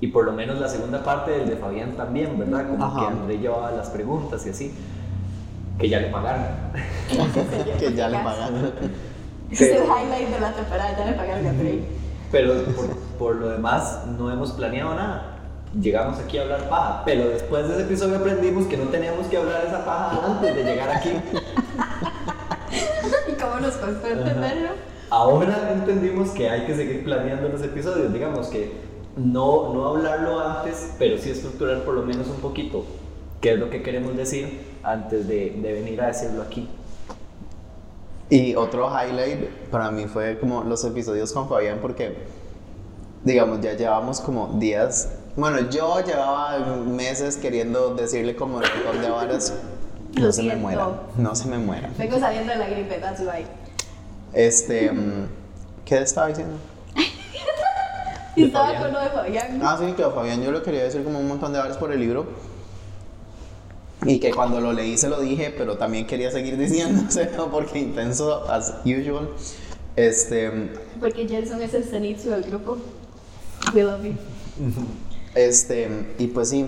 y 0.00 0.06
por 0.08 0.26
lo 0.26 0.32
menos 0.32 0.60
la 0.60 0.68
segunda 0.68 1.02
parte 1.02 1.32
del 1.32 1.48
de 1.48 1.56
Fabián 1.56 1.92
también, 1.92 2.38
¿verdad? 2.38 2.68
Como 2.68 2.84
Ajá. 2.84 3.00
que 3.00 3.06
André 3.06 3.38
llevaba 3.38 3.70
las 3.70 3.88
preguntas 3.88 4.44
y 4.46 4.50
así. 4.50 4.74
Que 5.78 5.88
ya 5.88 6.00
le 6.00 6.08
pagaron. 6.08 6.44
que 7.78 7.94
ya 7.94 8.08
le 8.08 8.18
pagaron. 8.18 8.72
Ese 9.50 9.72
es 9.72 9.80
el 9.80 9.86
highlight 9.86 10.28
de 10.28 10.40
la 10.40 10.52
temporada, 10.52 10.96
ya 10.96 11.04
le 11.06 11.12
pagaron 11.12 11.46
a 11.46 11.52
Trey. 11.52 11.84
Pero 12.30 12.64
por, 12.64 12.96
por 13.18 13.36
lo 13.36 13.48
demás 13.48 14.00
no 14.18 14.30
hemos 14.30 14.52
planeado 14.52 14.94
nada. 14.94 15.30
Llegamos 15.80 16.18
aquí 16.20 16.38
a 16.38 16.42
hablar 16.42 16.68
paja, 16.68 17.02
pero 17.04 17.28
después 17.28 17.66
de 17.66 17.74
ese 17.74 17.82
episodio 17.82 18.18
aprendimos 18.18 18.66
que 18.66 18.76
no 18.76 18.84
teníamos 18.84 19.26
que 19.26 19.36
hablar 19.36 19.64
esa 19.66 19.84
paja 19.84 20.20
antes 20.24 20.54
de 20.54 20.64
llegar 20.64 20.90
aquí. 20.90 21.10
¿Y 23.28 23.32
cómo 23.32 23.58
nos 23.58 23.74
costó 23.74 24.06
entenderlo? 24.06 24.68
Ahora 25.16 25.70
entendimos 25.72 26.30
que 26.30 26.50
hay 26.50 26.66
que 26.66 26.74
seguir 26.74 27.04
planeando 27.04 27.48
los 27.48 27.62
episodios, 27.62 28.12
digamos 28.12 28.48
que 28.48 28.72
no, 29.16 29.72
no 29.72 29.86
hablarlo 29.86 30.40
antes, 30.40 30.92
pero 30.98 31.18
sí 31.18 31.30
estructurar 31.30 31.84
por 31.84 31.94
lo 31.94 32.02
menos 32.02 32.26
un 32.26 32.38
poquito 32.38 32.84
qué 33.40 33.52
es 33.52 33.60
lo 33.60 33.70
que 33.70 33.80
queremos 33.84 34.16
decir 34.16 34.66
antes 34.82 35.28
de, 35.28 35.50
de 35.50 35.72
venir 35.72 36.00
a 36.00 36.08
decirlo 36.08 36.42
aquí. 36.42 36.68
Y 38.28 38.56
otro 38.56 38.90
highlight 38.90 39.50
para 39.70 39.92
mí 39.92 40.06
fue 40.06 40.36
como 40.40 40.64
los 40.64 40.84
episodios 40.84 41.32
con 41.32 41.48
Fabián 41.48 41.78
porque, 41.80 42.16
digamos, 43.22 43.60
ya 43.60 43.74
llevamos 43.74 44.20
como 44.20 44.58
días, 44.58 45.12
bueno, 45.36 45.70
yo 45.70 46.00
llevaba 46.04 46.58
meses 46.84 47.36
queriendo 47.36 47.94
decirle 47.94 48.34
como 48.34 48.56
un 48.56 48.62
montón 48.62 49.00
de 49.00 49.10
varas, 49.10 49.54
no 50.18 50.32
se 50.32 50.42
me 50.42 50.56
muera, 50.56 50.88
no 51.16 51.36
se 51.36 51.46
me 51.46 51.58
muera. 51.58 51.88
Vengo 51.96 52.18
saliendo 52.18 52.52
de 52.52 52.58
la 52.58 52.68
gripe, 52.68 52.98
that's 52.98 53.20
why. 53.20 53.46
Este, 54.34 54.90
mm, 54.90 55.28
¿qué 55.84 55.98
estaba 55.98 56.28
diciendo? 56.28 56.56
Y 58.36 58.44
estaba 58.46 58.66
Fabián. 58.66 58.82
con 58.82 58.92
lo 58.92 59.00
de 59.00 59.10
Fabián. 59.10 59.60
Ah, 59.62 59.76
sí, 59.78 59.92
que 59.92 60.02
a 60.02 60.10
Fabián 60.10 60.42
yo 60.42 60.50
le 60.52 60.62
quería 60.62 60.84
decir 60.84 61.04
como 61.04 61.18
un 61.20 61.28
montón 61.28 61.52
de 61.52 61.58
varas 61.58 61.76
por 61.76 61.92
el 61.92 62.00
libro. 62.00 62.26
Y 64.06 64.18
que 64.20 64.32
cuando 64.32 64.60
lo 64.60 64.72
leí 64.72 64.98
se 64.98 65.08
lo 65.08 65.20
dije, 65.20 65.54
pero 65.56 65.78
también 65.78 66.06
quería 66.06 66.30
seguir 66.30 66.56
diciéndoselo 66.58 67.50
porque 67.50 67.78
intenso, 67.78 68.44
as 68.50 68.74
usual. 68.84 69.30
Este, 69.96 70.50
Porque 70.98 71.28
Jensen 71.28 71.62
es 71.62 71.72
el 71.72 71.84
cenitsu 71.84 72.30
del 72.30 72.42
grupo. 72.42 72.78
We 73.72 73.84
love 73.84 74.02
you. 74.04 74.14
Este, 75.36 75.88
y 76.18 76.26
pues 76.26 76.50
sí. 76.50 76.66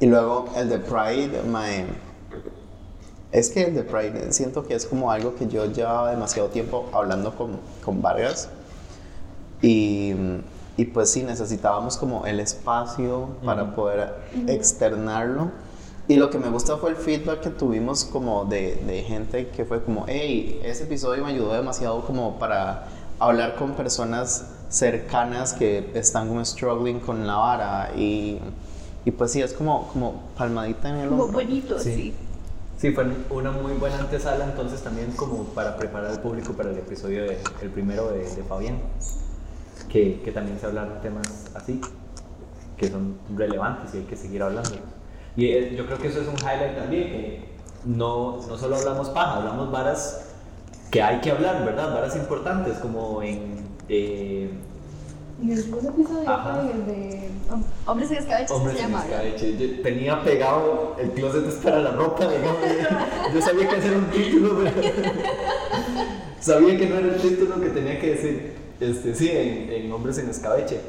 Y 0.00 0.06
luego 0.06 0.46
el 0.56 0.70
de 0.70 0.78
Pride, 0.78 1.42
mae, 1.42 1.84
es 3.34 3.50
que 3.50 3.64
el 3.64 3.74
de 3.74 3.82
Pride 3.82 4.32
siento 4.32 4.64
que 4.66 4.74
es 4.74 4.86
como 4.86 5.10
algo 5.10 5.34
que 5.34 5.46
yo 5.48 5.66
llevaba 5.66 6.10
demasiado 6.10 6.48
tiempo 6.48 6.88
hablando 6.92 7.34
con, 7.34 7.58
con 7.84 8.00
Vargas. 8.00 8.48
Y, 9.62 10.12
y 10.76 10.84
pues 10.86 11.10
sí, 11.10 11.22
necesitábamos 11.22 11.96
como 11.96 12.26
el 12.26 12.40
espacio 12.40 13.28
para 13.44 13.74
poder 13.74 14.14
externarlo. 14.46 15.50
Y 16.06 16.16
lo 16.16 16.28
que 16.28 16.38
me 16.38 16.48
gusta 16.50 16.76
fue 16.76 16.90
el 16.90 16.96
feedback 16.96 17.40
que 17.40 17.50
tuvimos 17.50 18.04
como 18.04 18.44
de, 18.44 18.76
de 18.86 19.02
gente 19.02 19.48
que 19.48 19.64
fue 19.64 19.82
como, 19.82 20.04
hey, 20.06 20.60
ese 20.62 20.84
episodio 20.84 21.24
me 21.24 21.30
ayudó 21.32 21.54
demasiado 21.54 22.04
como 22.04 22.38
para 22.38 22.86
hablar 23.18 23.56
con 23.56 23.72
personas 23.72 24.44
cercanas 24.68 25.54
que 25.54 25.90
están 25.94 26.28
como 26.28 26.44
struggling 26.44 27.00
con 27.00 27.26
la 27.26 27.36
vara 27.36 27.92
y, 27.96 28.38
y 29.06 29.10
pues 29.12 29.30
sí, 29.32 29.40
es 29.40 29.54
como, 29.54 29.88
como 29.88 30.20
palmadita 30.36 30.90
en 30.90 30.96
el 30.96 31.08
Como 31.08 31.24
hombro. 31.24 31.40
bonito, 31.40 31.78
Sí. 31.78 31.94
sí. 31.94 32.14
Sí, 32.84 32.92
fue 32.92 33.06
una 33.30 33.50
muy 33.50 33.72
buena 33.72 33.98
antesala 33.98 34.44
entonces 34.44 34.82
también 34.82 35.10
como 35.12 35.44
para 35.44 35.74
preparar 35.78 36.10
al 36.10 36.20
público 36.20 36.52
para 36.52 36.68
el 36.68 36.76
episodio, 36.76 37.24
de- 37.24 37.38
el 37.62 37.70
primero 37.70 38.10
de, 38.10 38.26
Fabián, 38.46 38.76
que, 39.88 40.20
que 40.22 40.30
también 40.32 40.58
se 40.60 40.66
hablaron 40.66 41.00
temas 41.00 41.46
así, 41.54 41.80
que 42.76 42.90
son 42.90 43.16
relevantes 43.34 43.94
y 43.94 43.96
hay 44.00 44.04
que 44.04 44.16
seguir 44.16 44.42
hablando. 44.42 44.68
Y 45.34 45.46
eh, 45.46 45.74
yo 45.74 45.86
creo 45.86 45.96
que 45.96 46.08
eso 46.08 46.20
es 46.20 46.28
un 46.28 46.34
highlight 46.34 46.76
también, 46.76 47.04
que 47.04 47.48
no, 47.86 48.42
no 48.46 48.58
solo 48.58 48.76
hablamos 48.76 49.08
paja, 49.08 49.36
hablamos 49.36 49.72
varas 49.72 50.26
que 50.90 51.00
hay 51.02 51.22
que 51.22 51.30
hablar, 51.30 51.64
¿verdad? 51.64 51.94
Varas 51.94 52.14
importantes 52.16 52.76
como 52.80 53.22
en... 53.22 53.64
eh, 53.88 54.50
En 55.42 55.50
el 55.50 55.62
segundo 55.62 55.90
episodio 55.90 56.30
Ajá. 56.30 56.60
fue 56.62 56.70
el 56.72 56.86
de 56.86 57.28
hom- 57.50 57.64
Hombres 57.86 58.10
en 58.12 58.16
escabeche, 58.18 58.52
Hombres 58.54 58.76
se 58.78 58.82
en 58.84 58.90
llama. 58.90 59.04
¿verdad? 59.04 59.26
escabeche. 59.26 59.56
Yo 59.76 59.82
tenía 59.82 60.22
pegado 60.22 60.96
el 60.98 61.10
closet 61.10 61.46
es 61.46 61.54
para 61.64 61.80
la 61.80 61.90
ropa, 61.90 62.26
digamos. 62.28 62.62
Yo 63.34 63.40
sabía 63.42 63.68
que 63.68 63.76
hacer 63.76 63.96
un 63.96 64.06
título, 64.06 64.60
pero 64.64 64.92
sabía 66.40 66.78
que 66.78 66.86
no 66.86 66.98
era 66.98 67.08
el 67.14 67.20
título 67.20 67.60
que 67.60 67.68
tenía 67.70 67.98
que 68.00 68.10
decir. 68.14 68.54
Este, 68.80 69.14
sí, 69.14 69.30
en, 69.30 69.72
en 69.72 69.92
Hombres 69.92 70.18
en 70.18 70.28
escabeche. 70.30 70.80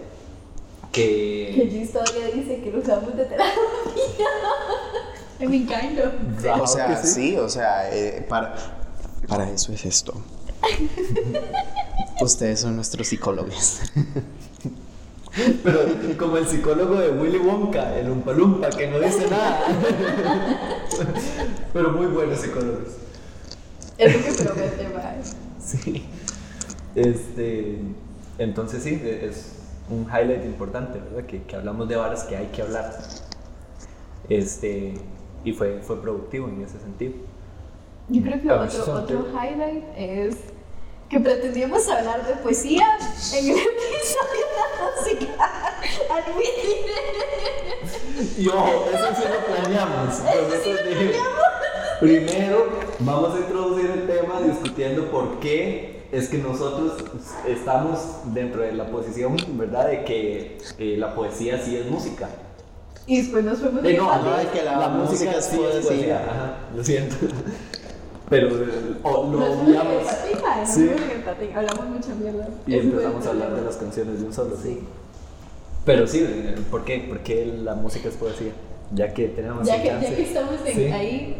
Que 0.91 1.53
Que. 1.55 1.67
Gis 1.69 1.91
todavía 1.91 2.27
dice 2.33 2.61
que 2.61 2.71
lo 2.71 2.79
usamos 2.79 3.15
de 3.17 3.25
terapia. 3.25 3.53
I 5.39 5.47
mean, 5.47 5.65
kind 5.67 5.99
of. 5.99 6.13
Claro 6.41 6.63
O 6.63 6.67
sea, 6.67 6.87
que 6.87 6.95
sí. 7.07 7.35
o 7.35 7.49
sea, 7.49 7.93
eh, 7.93 8.25
para, 8.29 8.55
para 9.27 9.49
eso 9.51 9.73
es 9.73 9.85
esto. 9.85 10.13
Ustedes 12.21 12.61
son 12.61 12.75
nuestros 12.75 13.07
psicólogos. 13.07 13.81
Pero 15.63 15.79
como 16.17 16.37
el 16.37 16.47
psicólogo 16.47 16.95
de 16.95 17.09
Willy 17.09 17.39
Wonka, 17.39 17.97
el 17.97 18.09
Umpa 18.09 18.31
Lumpa, 18.31 18.69
que 18.69 18.87
no 18.87 18.99
dice 18.99 19.29
nada. 19.29 19.59
Pero 21.73 21.91
muy 21.91 22.07
buenos 22.07 22.39
psicólogos. 22.39 22.87
Es 23.97 24.15
lo 24.15 24.23
que 24.23 24.43
promete. 24.43 24.87
Sí. 25.59 26.05
Este, 26.95 27.79
entonces 28.37 28.83
sí, 28.83 29.01
e- 29.03 29.25
es 29.25 29.55
un 29.89 30.03
highlight 30.03 30.45
importante, 30.45 30.99
¿verdad? 30.99 31.27
Que, 31.27 31.43
que 31.43 31.55
hablamos 31.55 31.89
de 31.89 31.97
varas 31.97 32.23
que 32.23 32.37
hay 32.37 32.47
que 32.47 32.61
hablar. 32.61 32.97
Este, 34.29 34.93
y 35.43 35.51
fue, 35.51 35.79
fue 35.81 36.01
productivo 36.01 36.47
en 36.47 36.61
ese 36.61 36.79
sentido. 36.79 37.13
Yo 38.07 38.21
creo 38.21 38.41
que 38.41 38.51
otro, 38.51 38.93
otro 38.93 39.27
highlight 39.31 39.83
es 39.97 40.37
que 41.09 41.19
pretendíamos 41.19 41.87
hablar 41.87 42.25
de 42.25 42.33
poesía 42.35 42.97
en 43.33 43.45
el 43.45 43.57
episodio 43.57 44.45
de 44.51 44.57
la 44.59 44.91
música. 44.95 45.73
Admitir. 46.09 46.85
Y 48.37 48.47
ojo, 48.47 48.85
eso 48.93 49.07
sí 49.17 49.23
lo 49.29 49.45
planeamos. 49.45 50.21
Primero 51.99 52.69
vamos 52.99 53.35
a 53.35 53.39
introducir 53.39 53.91
el 53.91 54.07
tema 54.07 54.39
discutiendo 54.41 55.11
por 55.11 55.39
qué 55.39 56.03
es 56.11 56.29
que 56.29 56.37
nosotros 56.37 56.93
estamos 57.45 57.99
dentro 58.33 58.61
de 58.61 58.71
la 58.71 58.87
posición, 58.87 59.35
¿verdad? 59.57 59.87
De 59.89 60.05
que 60.05 60.57
eh, 60.77 60.95
la 60.97 61.13
poesía 61.13 61.61
sí 61.61 61.75
es 61.75 61.87
música. 61.87 62.29
Y 63.05 63.17
después 63.17 63.43
nos 63.43 63.59
fuimos 63.59 63.83
Eh, 63.83 63.97
no, 63.97 64.17
no, 64.23 64.37
de 64.37 64.47
que 64.47 64.63
la 64.63 64.87
música 64.87 65.31
es 65.31 65.47
poesía. 65.47 66.17
Ajá, 66.19 66.57
lo 66.73 66.83
siento. 66.83 67.17
Pero 68.29 68.47
eh, 68.49 68.95
o 69.03 69.29
lo 69.31 69.37
obviamos 69.53 70.03
Sí. 70.65 70.89
Hablamos 71.55 71.85
mucha 71.87 72.15
mierda. 72.15 72.47
y 72.65 72.75
empezamos 72.75 73.21
el 73.23 73.27
a 73.27 73.31
hablar 73.31 73.55
de 73.55 73.61
las 73.61 73.75
canciones 73.77 74.19
de 74.19 74.25
un 74.25 74.33
solo, 74.33 74.55
sí. 74.61 74.79
Pero 75.85 76.07
sí, 76.07 76.25
eh, 76.27 76.55
¿por 76.71 76.83
qué? 76.83 77.05
¿Por 77.07 77.19
qué 77.19 77.45
la 77.63 77.75
música 77.75 78.09
es 78.09 78.15
poesía? 78.15 78.51
Ya 78.93 79.13
que 79.13 79.27
tenemos 79.27 79.67
Ya 79.67 79.75
el 79.75 79.81
que, 79.81 79.87
ya 80.07 80.15
que 80.15 80.21
estamos 80.23 80.53
en- 80.65 80.75
Sí. 80.75 80.83
ahí, 80.85 81.35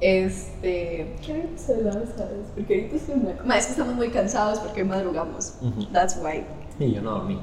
este. 0.00 1.16
¿Qué 1.24 1.32
habíamos 1.32 1.68
hablado 1.68 2.02
esta 2.04 2.24
vez? 2.24 2.46
Porque 2.54 2.74
ahorita 2.74 2.96
estoy 2.96 3.14
blanco. 3.16 3.42
Ma, 3.44 3.58
es 3.58 3.66
que 3.66 3.72
estamos 3.72 3.94
muy 3.94 4.08
cansados 4.10 4.58
porque 4.60 4.84
madrugamos. 4.84 5.54
Ujú. 5.60 5.86
That's 5.92 6.16
why. 6.22 6.44
Y 6.78 6.92
yo 6.94 7.02
no 7.02 7.10
dormí. 7.12 7.38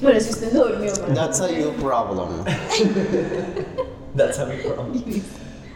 Pero 0.00 0.18
si 0.20 0.30
usted 0.30 0.52
no 0.54 0.64
durmió, 0.66 0.92
ma. 1.08 1.14
That's 1.14 1.40
a 1.42 1.50
you 1.50 1.70
problem. 1.80 2.28
That's 4.16 4.38
a 4.38 4.46
problem. 4.46 5.02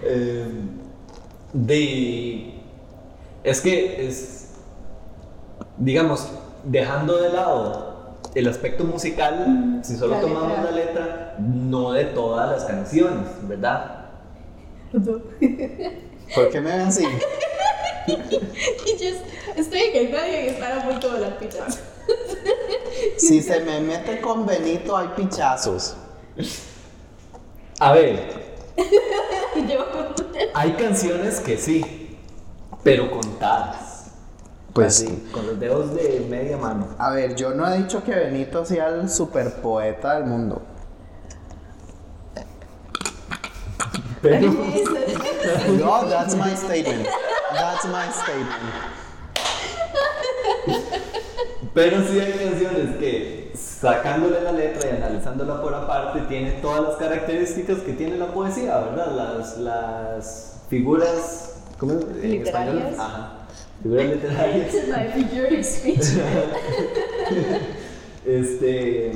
Eh, 0.08 0.46
de 1.64 2.54
es 3.42 3.60
que 3.62 4.06
es 4.06 4.50
digamos 5.78 6.28
dejando 6.64 7.16
de 7.16 7.30
lado 7.30 8.16
el 8.34 8.46
aspecto 8.48 8.84
musical 8.84 9.80
si 9.82 9.96
solo 9.96 10.16
La 10.16 10.20
tomamos 10.20 10.48
letra. 10.50 10.64
la 10.64 10.70
letra 10.76 11.36
no 11.38 11.92
de 11.92 12.04
todas 12.06 12.50
las 12.50 12.64
canciones 12.64 13.28
verdad 13.42 14.06
¿Por 14.92 16.50
qué 16.50 16.60
me 16.60 16.70
ven 16.72 16.80
así? 16.82 17.04
Y 18.06 19.60
estoy 19.60 19.80
en 19.80 20.06
el 20.06 20.12
medio 20.12 20.44
y 20.44 20.46
están 20.48 20.78
a 20.78 20.84
punto 20.88 21.08
de 21.08 21.14
volar 21.18 21.38
pichas. 21.38 21.80
Si 23.18 23.42
se 23.42 23.60
me 23.60 23.80
mete 23.80 24.20
con 24.20 24.46
Benito 24.46 24.96
hay 24.96 25.08
pichazos. 25.16 25.96
a 27.80 27.92
ver 27.92 28.46
yo, 29.68 29.84
hay 30.54 30.72
canciones 30.72 31.40
que 31.40 31.58
sí 31.58 32.06
pero 32.82 33.10
contadas 33.10 34.12
Pues 34.72 35.02
Así, 35.02 35.28
con 35.32 35.46
los 35.46 35.58
dedos 35.58 35.94
de 35.94 36.24
media 36.28 36.56
mano. 36.56 36.88
A 36.98 37.10
ver, 37.10 37.34
yo 37.34 37.52
no 37.54 37.66
he 37.66 37.78
dicho 37.78 38.04
que 38.04 38.14
Benito 38.14 38.64
sea 38.64 38.88
el 38.88 39.08
super 39.08 39.54
poeta 39.54 40.14
del 40.14 40.26
mundo. 40.26 40.62
Pero, 44.22 44.52
No, 45.78 46.08
that's 46.08 46.36
my 46.36 46.54
statement. 46.54 47.08
That's 47.52 47.86
my 47.86 48.06
statement. 48.12 48.96
pero 51.74 52.02
sí 52.06 52.20
hay 52.20 52.32
canciones 52.32 52.96
que, 52.98 53.35
sacándole 53.56 54.40
la 54.42 54.52
letra 54.52 54.90
y 54.90 54.96
analizándola 54.96 55.60
por 55.60 55.74
aparte, 55.74 56.20
tiene 56.28 56.52
todas 56.62 56.82
las 56.82 56.96
características 56.96 57.78
que 57.78 57.92
tiene 57.92 58.16
la 58.16 58.26
poesía, 58.26 58.78
¿verdad? 58.78 59.12
Las, 59.16 59.58
las 59.58 60.62
figuras. 60.68 61.62
¿Cómo 61.78 61.92
es? 61.94 62.24
En 62.24 62.46
español. 62.46 62.82
Ajá. 62.98 63.32
Figuras 63.82 64.06
literarias. 64.06 64.74
Este, 68.26 69.12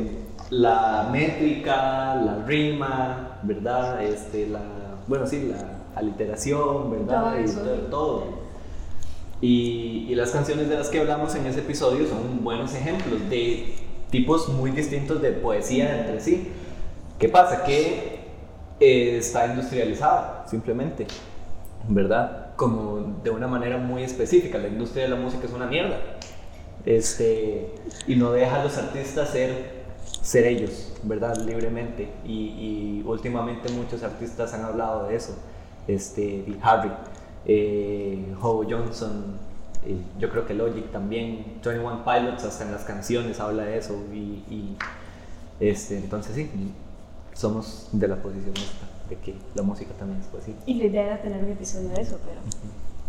la 0.50 1.08
métrica, 1.10 2.14
la 2.14 2.44
rima, 2.46 3.40
¿verdad? 3.42 4.00
Este, 4.04 4.46
la, 4.46 4.60
bueno, 5.08 5.26
sí, 5.26 5.50
la 5.50 5.80
aliteración, 5.98 6.92
¿verdad? 6.92 7.32
Todo 7.32 7.40
Y 7.40 7.44
eso. 7.44 7.60
todo. 7.60 7.76
todo. 7.90 8.24
Y, 9.40 10.06
y 10.08 10.14
las 10.14 10.30
canciones 10.30 10.68
de 10.68 10.76
las 10.76 10.90
que 10.90 11.00
hablamos 11.00 11.34
en 11.34 11.46
ese 11.46 11.58
episodio 11.60 12.06
son 12.06 12.44
buenos 12.44 12.72
ejemplos 12.74 13.28
de 13.28 13.74
tipos 14.10 14.48
muy 14.48 14.70
distintos 14.72 15.22
de 15.22 15.32
poesía 15.32 16.00
entre 16.00 16.20
sí. 16.20 16.48
¿Qué 17.18 17.28
pasa? 17.28 17.64
Que 17.64 18.20
eh, 18.80 19.16
está 19.18 19.46
industrializado, 19.46 20.48
simplemente, 20.48 21.06
¿verdad? 21.88 22.54
Como 22.56 23.20
de 23.22 23.30
una 23.30 23.46
manera 23.46 23.78
muy 23.78 24.02
específica. 24.02 24.58
La 24.58 24.68
industria 24.68 25.04
de 25.04 25.10
la 25.10 25.16
música 25.16 25.46
es 25.46 25.52
una 25.52 25.66
mierda. 25.66 25.98
Este, 26.86 27.74
y 28.06 28.16
no 28.16 28.32
deja 28.32 28.60
a 28.60 28.64
los 28.64 28.78
artistas 28.78 29.30
ser, 29.30 29.82
ser 30.22 30.46
ellos, 30.46 30.92
¿verdad? 31.02 31.36
Libremente. 31.36 32.08
Y, 32.24 32.32
y 32.32 33.02
últimamente 33.06 33.70
muchos 33.72 34.02
artistas 34.02 34.54
han 34.54 34.64
hablado 34.64 35.08
de 35.08 35.16
eso. 35.16 35.36
Este, 35.86 36.44
Harry, 36.62 36.90
eh, 37.46 38.34
Howe 38.40 38.66
Johnson, 38.68 39.38
yo 40.18 40.30
creo 40.30 40.46
que 40.46 40.54
Logic 40.54 40.90
también, 40.92 41.60
21 41.64 42.04
Pilots 42.04 42.44
hasta 42.44 42.64
en 42.64 42.72
las 42.72 42.84
canciones 42.84 43.40
habla 43.40 43.64
de 43.64 43.78
eso. 43.78 43.94
Y, 44.12 44.44
y, 44.50 44.76
este, 45.58 45.96
entonces 45.96 46.34
sí, 46.34 46.50
somos 47.34 47.88
de 47.92 48.08
la 48.08 48.16
posición 48.16 48.54
esta, 48.56 48.86
de 49.08 49.16
que 49.16 49.34
la 49.54 49.62
música 49.62 49.92
también 49.98 50.20
es 50.20 50.26
poesía. 50.26 50.54
Y 50.66 50.74
la 50.74 50.84
idea 50.84 51.06
era 51.06 51.22
tener 51.22 51.42
un 51.42 51.50
episodio 51.50 51.88
de 51.88 52.02
eso, 52.02 52.18
pero 52.24 52.40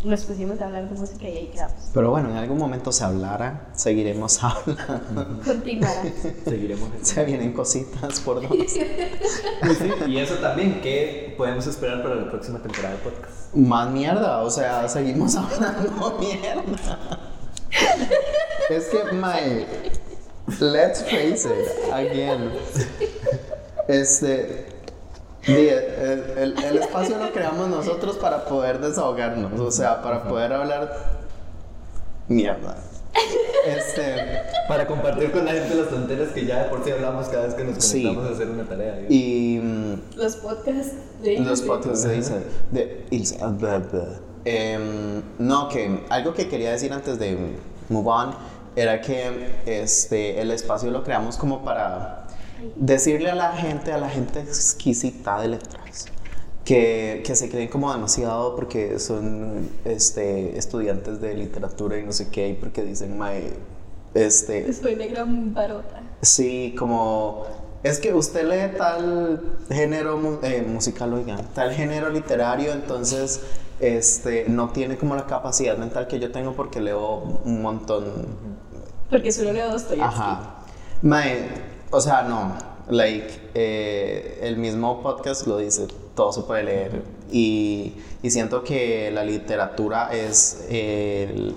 nos 0.04 0.24
pusimos 0.24 0.60
a 0.60 0.66
hablar 0.66 0.88
de 0.88 0.98
música 0.98 1.28
y 1.28 1.36
ahí 1.36 1.46
quedamos. 1.52 1.90
Pero 1.94 2.10
bueno, 2.10 2.30
en 2.30 2.36
algún 2.36 2.58
momento 2.58 2.90
se 2.92 3.04
hablará, 3.04 3.68
seguiremos 3.74 4.42
hablando. 4.42 5.40
Continuará. 5.44 6.02
Seguiremos 6.44 6.88
Se 7.02 7.24
vienen 7.24 7.52
cositas 7.52 8.20
por 8.20 8.40
dos. 8.48 8.56
Sí, 8.70 9.90
y 10.08 10.18
eso 10.18 10.34
también, 10.36 10.80
¿qué 10.82 11.34
podemos 11.36 11.66
esperar 11.66 12.02
para 12.02 12.16
la 12.16 12.30
próxima 12.30 12.58
temporada 12.60 12.94
del 12.94 13.02
podcast? 13.02 13.54
Más 13.54 13.90
mierda, 13.90 14.38
o 14.42 14.50
sea, 14.50 14.88
seguimos 14.88 15.36
hablando 15.36 16.18
mierda. 16.20 17.30
Es 18.70 18.86
que, 18.86 19.12
my, 19.12 19.66
let's 20.60 21.02
face 21.02 21.46
it, 21.48 21.92
again. 21.92 22.50
Este, 23.88 24.71
di- 25.46 25.68
el, 25.68 26.24
el- 26.38 26.64
el 26.64 26.78
espacio 26.78 27.18
lo 27.18 27.32
creamos 27.32 27.68
nosotros 27.68 28.16
para 28.16 28.44
poder 28.44 28.78
desahogarnos, 28.80 29.58
o 29.60 29.70
sea, 29.70 30.02
para 30.02 30.24
poder 30.24 30.52
hablar 30.52 30.92
mierda. 32.28 32.76
Este, 33.66 34.40
Para 34.68 34.86
compartir 34.86 35.30
con 35.32 35.44
la 35.44 35.52
gente 35.52 35.74
las 35.74 35.88
tonteras 35.90 36.30
que 36.30 36.46
ya 36.46 36.64
de 36.64 36.70
por 36.70 36.82
sí 36.82 36.90
hablamos 36.90 37.28
cada 37.28 37.44
vez 37.46 37.54
que 37.54 37.62
nos 37.64 37.84
Sí. 37.84 38.02
conectamos 38.02 38.30
a 38.30 38.34
hacer 38.34 38.48
una 38.50 38.64
tarea. 38.64 38.92
digamos. 38.94 39.10
y 39.12 39.60
mm, 39.62 40.16
Los 40.16 40.36
podcasts 40.36 40.92
de 41.22 41.38
Los 41.40 41.60
podcasts 41.62 42.02
de 42.04 42.16
Ilse. 42.16 42.34
De 42.70 43.06
Ilse. 43.10 43.38
ah, 43.42 43.48
blah. 43.48 43.80
Em, 44.44 45.22
no, 45.38 45.68
que 45.68 46.00
algo 46.08 46.32
que 46.34 46.48
quería 46.48 46.72
decir 46.72 46.92
antes 46.92 47.18
de 47.18 47.36
move 47.90 48.08
on 48.08 48.34
era 48.74 49.00
que 49.00 49.52
este, 49.66 50.40
el 50.40 50.50
espacio 50.50 50.90
lo 50.90 51.04
creamos 51.04 51.36
como 51.36 51.62
para 51.64 52.21
decirle 52.76 53.30
a 53.30 53.34
la 53.34 53.52
gente, 53.52 53.92
a 53.92 53.98
la 53.98 54.08
gente 54.08 54.40
exquisita 54.40 55.40
de 55.40 55.48
letras, 55.48 56.06
que, 56.64 57.22
que 57.26 57.34
se 57.34 57.50
creen 57.50 57.68
como 57.68 57.92
demasiado 57.92 58.54
porque 58.54 58.98
son 58.98 59.68
este, 59.84 60.56
estudiantes 60.58 61.20
de 61.20 61.34
literatura 61.34 61.98
y 61.98 62.04
no 62.04 62.12
sé 62.12 62.28
qué, 62.30 62.48
y 62.48 62.54
porque 62.54 62.82
dicen, 62.82 63.18
mae, 63.18 63.52
este, 64.14 64.68
Estoy 64.68 64.94
de 64.94 65.08
gran 65.08 65.54
barota. 65.54 66.02
Sí, 66.20 66.74
como 66.78 67.46
es 67.82 67.98
que 67.98 68.14
usted 68.14 68.48
lee 68.48 68.76
tal 68.76 69.40
género 69.68 70.40
eh, 70.42 70.62
musical, 70.62 71.12
oigan, 71.14 71.44
tal 71.54 71.72
género 71.72 72.10
literario, 72.10 72.72
entonces 72.72 73.40
este, 73.80 74.44
no 74.48 74.70
tiene 74.70 74.96
como 74.96 75.16
la 75.16 75.26
capacidad 75.26 75.76
mental 75.76 76.06
que 76.06 76.20
yo 76.20 76.30
tengo 76.30 76.52
porque 76.52 76.80
leo 76.80 77.40
un 77.44 77.60
montón. 77.62 78.04
Porque 79.10 79.32
solo 79.32 79.52
leo 79.52 79.70
Dostoyevsky. 79.70 80.00
Ajá. 80.00 80.64
Mae, 81.02 81.48
o 81.92 82.00
sea, 82.00 82.22
no, 82.22 82.54
like, 82.88 83.50
eh, 83.54 84.40
el 84.42 84.56
mismo 84.56 85.02
podcast 85.02 85.46
lo 85.46 85.58
dice, 85.58 85.86
todo 86.16 86.32
se 86.32 86.42
puede 86.42 86.64
leer. 86.64 87.02
Y, 87.30 87.94
y 88.22 88.30
siento 88.30 88.64
que 88.64 89.10
la 89.12 89.24
literatura 89.24 90.12
es 90.12 90.66
el, 90.68 91.54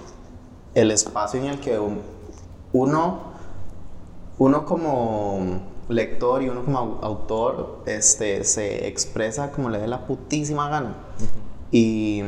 el 0.75 0.91
espacio 0.91 1.39
en 1.41 1.47
el 1.47 1.59
que 1.59 1.79
un- 1.79 2.01
uno 2.73 3.33
uno 4.37 4.65
como 4.65 5.61
lector 5.87 6.43
y 6.43 6.49
uno 6.49 6.65
como 6.65 6.77
au- 6.79 6.97
autor 7.03 7.83
este, 7.85 8.43
se 8.43 8.87
expresa 8.87 9.51
como 9.51 9.69
le 9.69 9.79
dé 9.79 9.87
la 9.87 10.05
putísima 10.05 10.67
gana. 10.69 10.93
y, 11.71 12.21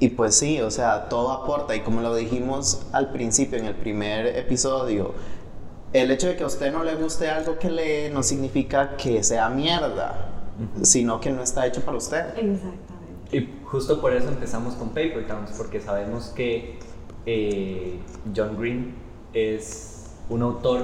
y 0.00 0.08
pues 0.10 0.36
sí, 0.36 0.60
o 0.60 0.70
sea, 0.70 1.08
todo 1.08 1.32
aporta. 1.32 1.74
Y 1.74 1.80
como 1.80 2.00
lo 2.02 2.14
dijimos 2.14 2.82
al 2.92 3.10
principio, 3.10 3.58
en 3.58 3.64
el 3.66 3.74
primer 3.74 4.26
episodio, 4.36 5.12
el 5.92 6.10
hecho 6.10 6.28
de 6.28 6.36
que 6.36 6.44
a 6.44 6.46
usted 6.46 6.72
no 6.72 6.84
le 6.84 6.94
guste 6.94 7.28
algo 7.28 7.58
que 7.58 7.70
lee 7.70 8.12
no 8.12 8.22
significa 8.22 8.96
que 8.96 9.22
sea 9.22 9.48
mierda, 9.48 10.30
sino 10.82 11.20
que 11.20 11.30
no 11.30 11.42
está 11.42 11.66
hecho 11.66 11.80
para 11.82 11.96
usted. 11.96 12.26
Exactamente. 12.36 12.98
Y 13.32 13.48
justo 13.64 14.00
por 14.00 14.12
eso 14.12 14.28
empezamos 14.28 14.74
con 14.74 14.88
Paper 14.88 15.26
Towns, 15.26 15.52
porque 15.56 15.80
sabemos 15.80 16.26
que 16.34 16.78
eh, 17.26 17.98
John 18.34 18.56
Green 18.58 18.94
es 19.32 20.06
un 20.28 20.42
autor 20.42 20.80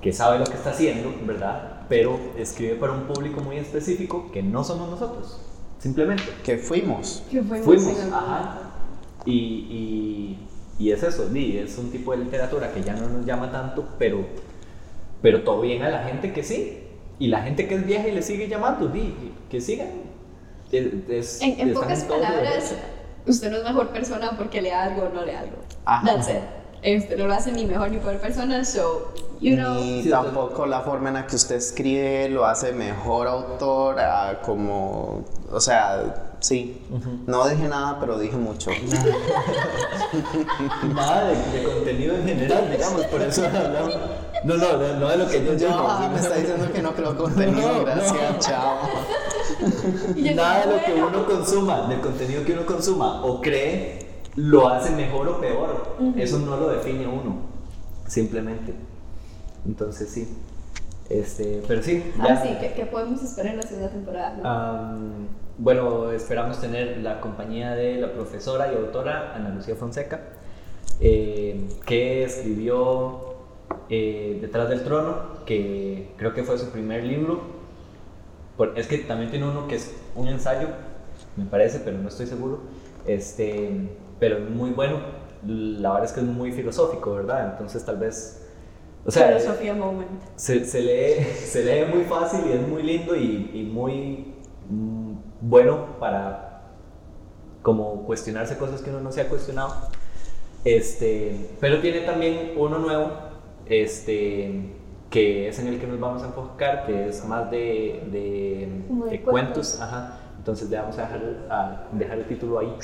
que 0.00 0.12
sabe 0.12 0.38
lo 0.38 0.46
que 0.46 0.54
está 0.54 0.70
haciendo, 0.70 1.12
¿verdad? 1.24 1.82
Pero 1.88 2.18
escribe 2.36 2.74
para 2.74 2.92
un 2.92 3.04
público 3.04 3.40
muy 3.40 3.56
específico 3.56 4.30
que 4.32 4.42
no 4.42 4.64
somos 4.64 4.90
nosotros, 4.90 5.40
simplemente. 5.78 6.24
Que 6.44 6.56
fuimos. 6.56 7.22
Que 7.30 7.42
fuimos, 7.42 7.64
Fuimos, 7.64 7.98
ajá. 8.12 8.70
Y, 9.24 9.32
y, 9.32 10.38
y 10.80 10.90
es 10.90 11.02
eso, 11.02 11.28
di, 11.28 11.58
es 11.58 11.76
un 11.78 11.90
tipo 11.92 12.10
de 12.12 12.24
literatura 12.24 12.72
que 12.72 12.82
ya 12.82 12.94
no 12.94 13.06
nos 13.08 13.24
llama 13.26 13.52
tanto, 13.52 13.86
pero, 13.98 14.24
pero 15.22 15.42
todo 15.42 15.60
bien 15.60 15.82
a 15.82 15.90
la 15.90 16.02
gente 16.04 16.32
que 16.32 16.42
sí. 16.42 16.78
Y 17.18 17.28
la 17.28 17.42
gente 17.42 17.68
que 17.68 17.74
es 17.74 17.86
vieja 17.86 18.08
y 18.08 18.12
le 18.12 18.22
sigue 18.22 18.48
llamando, 18.48 18.88
di, 18.88 19.14
que 19.50 19.60
sigan. 19.60 19.88
Es- 20.72 21.40
En, 21.42 21.74
pocas 21.74 22.04
palabras, 22.04 22.74
usted 23.26 23.50
no 23.50 23.58
es 23.58 23.64
mejor 23.64 23.88
persona 23.90 24.36
porque 24.38 24.62
lea 24.62 24.84
algo 24.84 25.02
o 25.02 25.08
no 25.10 25.24
lea 25.24 25.40
algo. 25.40 25.56
Ajá. 25.84 26.06
That's 26.06 26.28
it. 26.28 26.36
Usted 26.82 27.18
no 27.18 27.26
lo 27.26 27.34
hace 27.34 27.52
ni 27.52 27.66
mejor 27.66 27.90
ni 27.90 27.98
peor 27.98 28.16
persona, 28.18 28.64
so, 28.64 29.12
you 29.40 29.54
know. 29.54 29.74
Ni 29.74 30.02
tampoco 30.08 30.64
la 30.66 30.80
forma 30.80 31.08
en 31.08 31.14
la 31.16 31.26
que 31.26 31.36
usted 31.36 31.56
escribe 31.56 32.28
lo 32.30 32.46
hace 32.46 32.72
mejor 32.72 33.26
autor, 33.28 34.00
a 34.00 34.40
como, 34.40 35.24
o 35.52 35.60
sea, 35.60 36.34
sí, 36.40 36.80
no 37.26 37.46
dije 37.48 37.68
nada, 37.68 37.98
pero 38.00 38.18
dije 38.18 38.36
mucho. 38.36 38.70
Nada 40.94 41.24
de, 41.28 41.34
de 41.58 41.64
contenido 41.64 42.16
en 42.16 42.24
general, 42.26 42.70
digamos, 42.70 43.04
por 43.06 43.22
eso 43.22 43.44
hablamos. 43.46 43.94
No, 44.44 44.56
no, 44.56 44.72
no, 44.78 44.94
no 45.00 45.08
de 45.08 45.16
lo 45.18 45.28
que 45.28 45.44
yo 45.44 45.54
digo. 45.54 45.70
ah, 45.86 46.08
me 46.12 46.18
está 46.18 46.34
diciendo 46.36 46.72
que 46.72 46.80
no 46.82 46.92
creo 46.94 47.14
contenido, 47.16 47.72
No, 47.74 47.84
gracias, 47.84 48.14
no. 48.32 48.38
chao. 48.38 48.78
Nada 50.16 50.66
de 50.66 50.72
lo 50.76 50.82
que 50.84 50.94
uno 50.94 51.26
consuma, 51.26 51.82
del 51.88 52.00
contenido 52.00 52.42
que 52.44 52.52
uno 52.54 52.64
consuma 52.64 53.22
o 53.22 53.40
cree, 53.42 54.09
lo 54.36 54.68
hace 54.68 54.94
mejor 54.94 55.28
o 55.28 55.40
peor. 55.40 55.96
Eso 56.16 56.38
no 56.38 56.56
lo 56.56 56.68
define 56.70 57.06
uno, 57.06 57.36
simplemente. 58.06 58.74
Entonces 59.66 60.08
sí. 60.08 60.28
Este, 61.08 61.62
pero 61.66 61.82
sí, 61.82 62.04
ya. 62.18 62.34
Ah, 62.34 62.42
sí, 62.42 62.50
¿qué, 62.60 62.72
qué 62.74 62.86
podemos 62.86 63.20
esperar 63.22 63.52
en 63.54 63.56
la 63.56 63.62
segunda 63.66 63.90
temporada? 63.90 64.96
bueno, 65.58 66.10
esperamos 66.12 66.60
tener 66.60 66.98
la 66.98 67.20
compañía 67.20 67.74
de 67.74 67.96
la 67.96 68.12
profesora 68.12 68.72
y 68.72 68.76
autora 68.76 69.34
Ana 69.34 69.50
Lucía 69.50 69.74
Fonseca, 69.74 70.20
eh, 71.00 71.68
que 71.84 72.24
escribió 72.24 73.34
eh, 73.90 74.38
Detrás 74.40 74.68
del 74.70 74.84
Trono, 74.84 75.16
que 75.44 76.12
creo 76.16 76.32
que 76.32 76.44
fue 76.44 76.56
su 76.58 76.70
primer 76.70 77.04
libro. 77.04 77.40
Por- 78.56 78.78
es 78.78 78.86
que 78.86 78.98
también 78.98 79.30
tiene 79.30 79.46
uno 79.48 79.66
que 79.68 79.74
es 79.76 79.94
un 80.14 80.28
ensayo, 80.28 80.68
me 81.36 81.44
parece, 81.44 81.80
pero 81.80 81.98
no 81.98 82.08
estoy 82.08 82.26
seguro. 82.26 82.60
Este, 83.06 83.88
pero 84.20 84.38
muy 84.38 84.70
bueno. 84.70 84.98
la 85.44 85.90
verdad 85.90 86.04
es 86.04 86.12
que 86.12 86.20
es 86.20 86.26
muy 86.26 86.52
filosófico, 86.52 87.14
¿verdad? 87.14 87.52
Entonces 87.52 87.84
tal 87.84 87.96
vez... 87.96 88.46
O 89.04 89.10
sea, 89.10 89.28
Filosofía 89.28 89.74
moment. 89.74 90.10
se, 90.36 90.64
se 90.66 90.82
lee, 90.82 91.24
se 91.34 91.64
lee 91.64 91.92
muy 91.92 92.04
fácil 92.04 92.40
y 92.46 92.52
es 92.52 92.68
muy 92.68 92.82
lindo 92.82 93.16
y, 93.16 93.50
y 93.54 93.62
muy 93.72 94.34
mm, 94.68 95.14
bueno 95.40 95.98
para 95.98 96.50
como 97.62 98.04
cuestionarse 98.04 98.58
cosas 98.58 98.82
que 98.82 98.90
uno 98.90 99.00
no 99.00 99.10
se 99.10 99.22
ha 99.22 99.28
cuestionado. 99.28 99.74
Este, 100.64 101.50
pero 101.58 101.80
tiene 101.80 102.00
también 102.00 102.52
uno 102.56 102.78
nuevo, 102.78 103.10
este, 103.64 104.74
que 105.08 105.48
es 105.48 105.58
en 105.58 105.68
el 105.68 105.80
que 105.80 105.86
nos 105.86 105.98
vamos 105.98 106.22
a 106.22 106.26
enfocar, 106.26 106.84
que 106.86 107.08
es 107.08 107.24
más 107.24 107.50
de, 107.50 108.02
de, 108.12 109.08
de 109.10 109.22
cuentos. 109.22 109.80
Ajá. 109.80 110.18
Entonces 110.38 110.70
le 110.70 110.78
vamos 110.78 110.98
a 110.98 111.02
dejar, 111.02 111.20
a 111.50 111.88
dejar 111.92 112.18
el 112.18 112.26
título 112.26 112.58
ahí, 112.58 112.74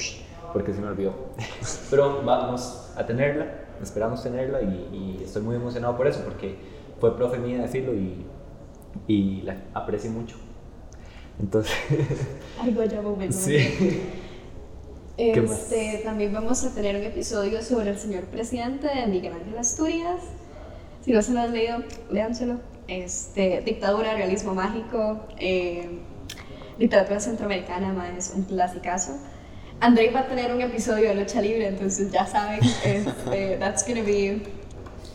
porque 0.56 0.72
se 0.72 0.80
me 0.80 0.86
olvidó. 0.86 1.12
Pero 1.90 2.22
vamos 2.22 2.90
a 2.96 3.04
tenerla, 3.04 3.46
esperamos 3.82 4.22
tenerla 4.22 4.62
y, 4.62 5.18
y 5.20 5.22
estoy 5.22 5.42
muy 5.42 5.56
emocionado 5.56 5.94
por 5.98 6.06
eso, 6.06 6.22
porque 6.24 6.56
fue 6.98 7.14
profe 7.14 7.36
mía 7.36 7.60
de 7.60 7.68
filo 7.68 7.92
y, 7.92 8.24
y 9.06 9.42
la 9.42 9.58
aprecio 9.74 10.10
mucho. 10.10 10.36
Entonces, 11.38 11.74
Algo 12.62 12.82
ya 12.84 13.02
sí. 13.32 14.00
¿Qué 15.18 15.42
más? 15.42 15.70
Este, 15.70 16.00
también 16.02 16.32
vamos 16.32 16.64
a 16.64 16.74
tener 16.74 16.96
un 16.96 17.02
episodio 17.02 17.62
sobre 17.62 17.90
el 17.90 17.98
señor 17.98 18.24
presidente 18.24 18.86
de 18.86 19.06
Miguel 19.08 19.34
Ángel 19.34 19.58
Asturias. 19.58 20.22
Si 21.02 21.12
no 21.12 21.20
se 21.20 21.34
lo 21.34 21.40
han 21.40 21.52
leído, 21.52 21.80
léanselo. 22.10 22.60
Este, 22.88 23.60
dictadura, 23.60 24.14
realismo 24.14 24.54
mágico, 24.54 25.20
eh, 25.38 25.98
literatura 26.78 27.20
centroamericana, 27.20 28.14
es 28.16 28.32
un 28.34 28.44
clasicazo. 28.44 29.18
Andrei 29.80 30.10
va 30.10 30.20
a 30.20 30.26
tener 30.26 30.52
un 30.54 30.60
episodio 30.62 31.08
de 31.10 31.14
lucha 31.16 31.40
libre, 31.40 31.68
entonces 31.68 32.10
ya 32.10 32.26
saben, 32.26 32.60
este, 32.84 33.56
that's 33.60 33.86
gonna 33.86 34.02
be 34.02 34.40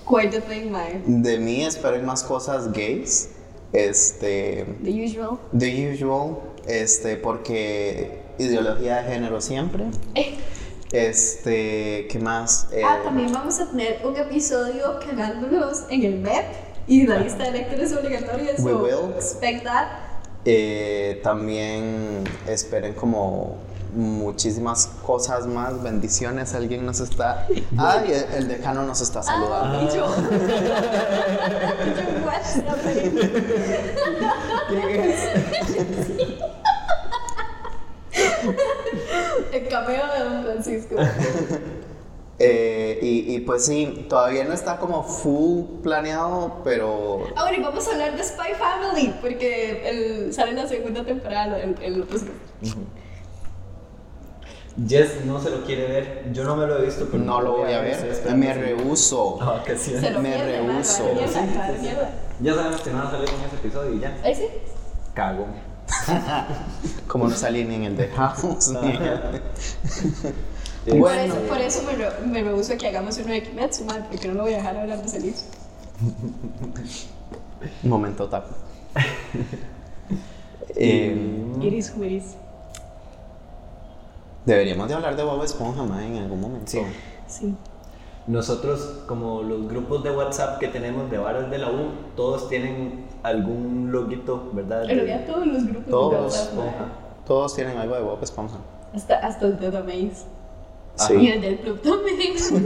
quite 0.07 0.29
the 0.29 0.41
thing, 0.41 0.69
ma. 0.71 0.83
De 1.05 1.37
mí 1.39 1.63
esperen 1.65 2.05
más 2.05 2.23
cosas 2.23 2.71
gays. 2.71 3.29
Este. 3.73 4.65
The 4.83 4.91
usual. 5.05 5.39
The 5.57 5.91
usual. 5.93 6.37
Este, 6.67 7.15
porque 7.15 8.19
ideología 8.37 9.01
de 9.01 9.13
género 9.13 9.41
siempre. 9.41 9.85
Este, 10.91 12.05
¿qué 12.09 12.19
más? 12.19 12.67
Eh, 12.73 12.81
Ah, 12.85 12.99
también 13.01 13.31
vamos 13.31 13.61
a 13.61 13.69
tener 13.71 14.05
un 14.05 14.13
episodio 14.17 14.99
cagándonos 14.99 15.85
en 15.89 16.03
el 16.03 16.15
MEP 16.19 16.45
y 16.85 17.07
la 17.07 17.17
lista 17.19 17.45
de 17.45 17.51
lectores 17.53 17.93
obligatorias. 17.93 18.59
We 18.59 18.71
so 18.71 18.83
will. 18.83 19.13
Expect 19.15 19.63
that. 19.63 19.87
eh, 20.43 21.21
también 21.23 22.25
esperen 22.45 22.91
como 22.93 23.55
muchísimas 23.93 24.87
cosas 25.05 25.47
más, 25.47 25.81
bendiciones, 25.81 26.53
alguien 26.53 26.85
nos 26.85 26.99
está... 26.99 27.47
Ay, 27.77 28.11
el, 28.11 28.35
el 28.35 28.47
decano 28.47 28.83
nos 28.83 29.01
está 29.01 29.21
saludando. 29.23 29.79
Ah, 29.79 29.83
y 29.83 29.95
yo. 29.95 30.05
what's 32.25 32.57
happening? 32.67 33.19
El 39.51 39.67
cameo 39.67 40.03
de 40.13 40.23
Don 40.23 40.43
Francisco. 40.43 40.95
Eh, 42.39 42.97
y, 43.01 43.35
y 43.35 43.39
pues 43.41 43.65
sí, 43.65 44.05
todavía 44.09 44.43
no 44.45 44.53
está 44.53 44.77
como 44.77 45.03
full 45.03 45.81
planeado, 45.83 46.61
pero 46.63 47.27
Ahora, 47.35 47.55
y 47.55 47.61
vamos 47.61 47.87
a 47.87 47.91
hablar 47.91 48.17
de 48.17 48.23
Spy 48.23 48.53
Family, 48.57 49.13
porque 49.21 49.87
el, 49.87 50.33
sale 50.33 50.51
en 50.51 50.57
la 50.57 50.67
segunda 50.67 51.05
temporada, 51.05 51.59
el, 51.59 51.75
el 51.81 52.01
otro 52.01 52.17
Jess 54.87 55.25
no 55.25 55.39
se 55.41 55.49
lo 55.49 55.65
quiere 55.65 55.85
ver, 55.87 56.31
yo 56.33 56.43
no 56.45 56.55
me 56.55 56.65
lo 56.65 56.77
he 56.79 56.85
visto, 56.85 57.07
pero 57.11 57.21
no 57.23 57.41
lo 57.41 57.57
voy 57.57 57.73
a 57.73 57.81
ver. 57.81 58.23
Me 58.35 58.53
rehuso. 58.53 59.37
Ah, 59.41 59.61
que 59.65 59.77
sí. 59.77 59.91
Se 59.99 60.11
lo 60.11 60.21
Me 60.21 60.37
rehuso. 60.37 61.03
Sí, 61.03 61.25
sí. 61.27 61.89
Ya 62.41 62.53
sabemos 62.55 62.81
que 62.81 62.89
no 62.91 62.97
va 62.99 63.07
a 63.07 63.11
salir 63.11 63.29
en 63.29 63.35
ese 63.45 63.55
episodio 63.57 63.93
y 63.93 63.99
ya. 63.99 64.17
Ahí 64.23 64.33
sí. 64.35 64.45
Cago. 65.13 65.45
Como 67.07 67.27
no 67.27 67.35
salí 67.35 67.65
ni 67.65 67.75
en 67.75 67.83
el 67.83 67.97
de 67.97 68.07
House. 68.15 68.69
ni 68.81 68.91
en 68.91 69.01
el- 69.03 69.41
Eh, 70.83 70.89
Por 70.91 70.97
Bueno. 70.99 71.33
eso, 71.35 71.41
por 71.47 71.57
eso 71.59 71.83
me, 71.83 71.93
re- 71.93 72.25
me 72.25 72.41
rehuso 72.43 72.73
a 72.73 72.77
que 72.77 72.87
hagamos 72.87 73.15
uno 73.19 73.31
de 73.33 73.43
Kimetsu, 73.43 73.85
man, 73.85 74.07
porque 74.09 74.27
no 74.29 74.33
lo 74.33 74.43
voy 74.43 74.53
a 74.53 74.57
dejar 74.57 74.77
hablar 74.77 74.99
de 75.03 75.07
Celis. 75.09 75.45
Momento 77.83 78.27
taco. 78.29 78.55
Eh, 80.75 81.45
Iris 81.61 81.91
who 81.95 82.03
iris. 82.05 82.35
Deberíamos 84.45 84.87
de 84.87 84.93
hablar 84.95 85.15
de 85.15 85.23
Bob 85.23 85.43
Esponja 85.43 85.83
más 85.83 86.01
en 86.03 86.17
algún 86.17 86.41
momento. 86.41 86.71
Sí. 86.71 86.81
Sí. 87.27 87.55
Nosotros, 88.27 89.03
como 89.07 89.41
los 89.41 89.67
grupos 89.67 90.03
de 90.03 90.11
WhatsApp 90.11 90.59
que 90.59 90.67
tenemos 90.67 91.09
de 91.09 91.17
varas 91.17 91.49
de 91.49 91.57
la 91.57 91.69
U, 91.71 91.89
todos 92.15 92.47
tienen 92.49 93.05
algún 93.23 93.91
loguito, 93.91 94.49
¿verdad? 94.53 94.83
Pero 94.87 95.05
ya 95.05 95.25
todos 95.25 95.47
los 95.47 95.63
grupos 95.65 95.85
de 95.85 95.91
Todos. 95.91 96.21
WhatsApp, 96.23 96.53
man. 96.55 96.93
Todos 97.25 97.55
tienen 97.55 97.77
algo 97.77 97.95
de 97.95 98.01
Bob 98.01 98.19
Esponja. 98.21 98.57
Hasta, 98.93 99.15
hasta 99.17 99.45
el 99.47 99.59
de 99.59 99.71
The 99.71 99.81
Maze. 99.83 100.25
Ajá. 100.99 101.13
Y 101.13 101.19
Sí. 101.19 101.27
el 101.31 101.41
del 101.41 101.59
club 101.59 101.81
también. 101.81 102.33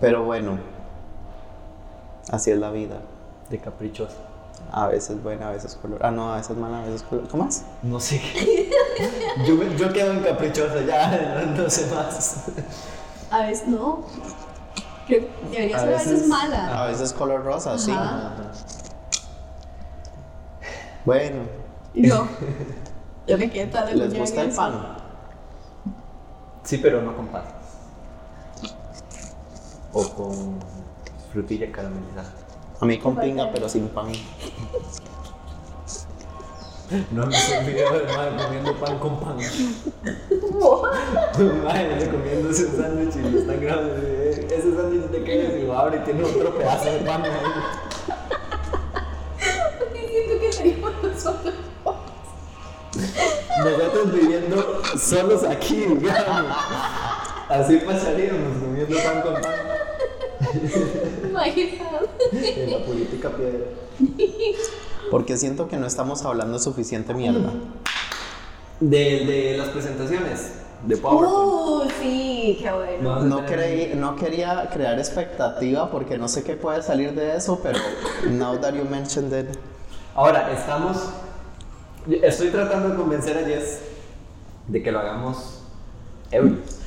Pero 0.00 0.24
bueno, 0.24 0.58
así 2.30 2.50
es 2.52 2.58
la 2.58 2.70
vida. 2.70 3.00
De 3.50 3.58
caprichoso. 3.58 4.16
A 4.70 4.86
veces 4.86 5.22
buena, 5.22 5.48
a 5.48 5.52
veces 5.52 5.76
color. 5.80 6.00
Ah, 6.02 6.10
no, 6.10 6.32
a 6.32 6.36
veces 6.36 6.56
mala, 6.56 6.82
a 6.82 6.86
veces 6.86 7.02
color. 7.02 7.28
¿Cómo 7.28 7.44
más? 7.44 7.64
No 7.82 7.98
sé. 8.00 8.20
yo, 9.46 9.62
yo 9.76 9.92
quedo 9.92 10.12
en 10.12 10.20
caprichoso, 10.20 10.82
ya 10.82 11.44
no, 11.46 11.56
no 11.62 11.70
sé 11.70 11.86
más. 11.94 12.44
A 13.30 13.46
veces 13.46 13.68
no. 13.68 14.04
Debería 15.08 15.78
ser 15.78 15.88
a 15.88 15.92
veces, 15.92 16.26
mala. 16.26 16.84
A 16.84 16.86
veces 16.86 17.12
color 17.12 17.42
rosa, 17.42 17.78
sí. 17.78 17.92
Bueno, 21.04 21.44
Y 21.94 22.02
no. 22.02 22.28
Yo 23.26 23.36
me 23.36 23.50
quedé 23.50 23.66
toda 23.66 23.84
la 23.86 23.94
¿les 23.94 24.18
gusta 24.18 24.42
el 24.42 24.50
pan? 24.50 24.96
Sí, 26.64 26.78
pero 26.78 27.02
no 27.02 27.14
con 27.16 27.28
pan. 27.28 27.44
O 29.92 30.08
con 30.10 30.58
frutilla 31.32 31.70
caramelizada. 31.72 32.30
A 32.80 32.86
mí 32.86 32.98
con 32.98 33.16
pinga, 33.16 33.50
pero 33.52 33.68
sin 33.68 33.88
pan. 33.88 34.12
No 37.10 37.26
me 37.26 37.36
un 37.36 37.66
video 37.66 37.92
del 37.92 38.06
madre 38.06 38.42
comiendo 38.42 38.74
pan 38.76 38.98
con 38.98 39.20
pan. 39.20 39.36
Madre 41.64 42.08
comiéndose 42.10 42.64
un 42.66 42.76
sándwich 42.76 43.16
y 43.16 43.30
lo 43.30 43.38
están 43.40 43.60
grabando. 43.60 43.96
Ese 43.96 44.74
sándwich 44.74 45.10
qué 45.24 45.46
es 45.46 45.62
y 45.62 45.66
lo 45.66 45.78
abre 45.78 45.98
y 45.98 46.00
tiene 46.00 46.22
otro 46.22 46.56
pedazo 46.56 46.90
de 46.90 46.98
pan 47.00 47.24
ahí. 47.24 47.30
Siento 49.92 50.40
que 50.40 50.52
seríamos 50.52 50.92
nosotros. 51.02 51.54
Nosotros 53.58 54.12
viviendo 54.14 54.82
solos 54.96 55.44
aquí, 55.44 55.84
digamos. 55.84 56.56
Así 57.48 57.76
pasaríamos 57.78 58.62
comiendo 58.62 58.96
pan 58.96 59.22
con 59.22 59.34
pan. 59.42 59.54
En 61.46 62.70
la 62.70 62.84
política 62.84 63.30
piedra. 63.30 63.66
Porque 65.10 65.36
siento 65.36 65.68
que 65.68 65.76
no 65.76 65.86
estamos 65.86 66.24
hablando 66.24 66.58
suficiente 66.58 67.14
mierda. 67.14 67.52
De, 68.80 69.26
de 69.26 69.56
las 69.56 69.68
presentaciones 69.68 70.52
de 70.86 70.96
PowerPoint. 70.96 71.32
Uh, 71.32 71.90
sí, 72.00 72.58
qué 72.60 72.70
bueno. 72.70 73.20
No, 73.22 73.44
creí, 73.46 73.94
no 73.94 74.14
quería 74.16 74.68
crear 74.72 74.98
expectativa 74.98 75.90
porque 75.90 76.18
no 76.18 76.28
sé 76.28 76.44
qué 76.44 76.54
puede 76.54 76.82
salir 76.82 77.14
de 77.14 77.36
eso, 77.36 77.58
pero 77.62 77.78
now 78.30 78.56
that 78.58 78.74
you 78.74 78.84
mentioned 78.84 79.32
it, 79.32 79.56
Ahora, 80.14 80.52
estamos. 80.52 81.10
Estoy 82.22 82.48
tratando 82.48 82.88
de 82.88 82.96
convencer 82.96 83.36
a 83.36 83.46
Jess 83.46 83.80
de 84.66 84.82
que 84.82 84.90
lo 84.90 84.98
hagamos 84.98 85.62
ebrios. 86.30 86.77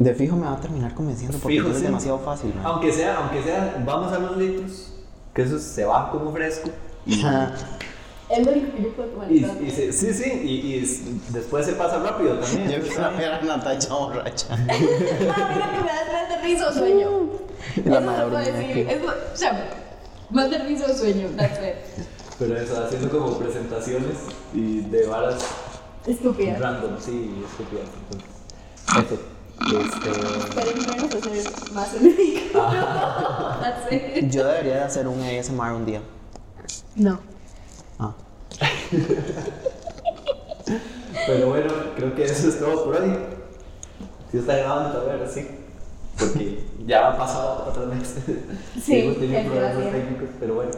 De 0.00 0.14
fijo 0.14 0.34
me 0.36 0.46
va 0.46 0.54
a 0.54 0.60
terminar 0.60 0.94
convenciendo 0.94 1.38
porque 1.38 1.56
Fijo, 1.58 1.70
es 1.70 1.76
sí. 1.76 1.82
demasiado 1.84 2.18
fácil. 2.20 2.54
man. 2.54 2.64
Aunque 2.66 2.92
sea, 2.92 3.18
aunque 3.18 3.42
sea, 3.42 3.82
vamos 3.86 4.12
a 4.12 4.18
los 4.18 4.36
litros, 4.36 4.92
que 5.34 5.42
eso 5.42 5.58
se 5.58 5.84
va 5.84 6.10
como 6.10 6.32
fresco. 6.32 6.70
Es 7.06 8.46
lo 8.46 8.52
único 8.52 8.76
que 8.76 8.82
yo 8.84 8.92
puedo 8.94 9.08
tomar. 9.10 9.30
Y, 9.32 9.40
tanto. 9.42 9.62
y 9.64 9.70
se- 9.70 9.92
sí, 9.92 10.14
sí, 10.14 10.30
y, 10.30 10.80
después 11.32 11.66
se 11.66 11.72
pasa 11.72 11.98
rápido 11.98 12.38
también. 12.38 12.70
Yo 12.70 12.80
quiero 12.86 13.16
ver 13.16 13.32
a 13.32 13.42
Natalia 13.42 13.88
borracha. 13.90 14.46
Ah, 14.56 14.56
mira 14.68 15.70
que 15.72 15.80
me 15.80 15.88
das 15.88 16.12
más 16.12 16.28
de 16.28 16.36
risa 16.42 16.68
o 16.68 16.72
sueño. 16.72 17.08
La 17.84 17.98
Eso 17.98 18.06
madre 18.06 18.52
mía, 18.52 18.74
decir. 18.84 19.00
o 19.32 19.36
sea, 19.36 19.70
más 20.30 20.48
de 20.50 20.58
risa 20.58 20.86
o 20.86 20.94
sueño. 20.94 21.28
That's 21.36 21.58
it. 21.58 22.04
Pero 22.38 22.56
eso, 22.56 22.82
haciendo 22.84 23.10
como 23.10 23.36
presentaciones 23.36 24.16
y 24.54 24.80
de 24.82 25.06
varas 25.06 25.44
Estúpida. 26.06 26.56
random, 26.58 26.92
sí, 26.98 27.44
estúpidas. 27.46 27.84
Entonces, 28.88 29.10
eso. 29.12 29.22
Este. 29.78 30.10
Hacer 30.60 31.72
más. 31.72 31.90
That's 33.60 33.92
it. 33.92 34.30
Yo 34.30 34.44
debería 34.46 34.74
de 34.76 34.80
hacer 34.82 35.06
un 35.06 35.20
ASMR 35.22 35.72
un 35.72 35.86
día. 35.86 36.00
No. 36.96 37.20
Ah. 37.98 38.12
Pero 41.26 41.48
bueno, 41.48 41.72
creo 41.96 42.14
que 42.14 42.24
eso 42.24 42.48
es 42.48 42.58
todo 42.58 42.84
por 42.84 42.96
hoy. 42.96 43.16
Sí 44.30 44.38
está 44.38 44.56
grabando 44.56 44.98
todavía, 44.98 45.26
sí. 45.28 45.46
Porque 46.18 46.64
ya 46.86 47.10
han 47.10 47.18
pasado 47.18 47.66
otras 47.68 47.90
veces. 47.90 48.24
Sí, 48.82 49.00
hemos 49.00 49.18
tenido 49.18 49.38
es 49.38 49.46
problemas 49.46 49.74
gracias. 49.76 49.92
técnicos, 49.94 50.28
pero 50.38 50.54
bueno. 50.54 50.70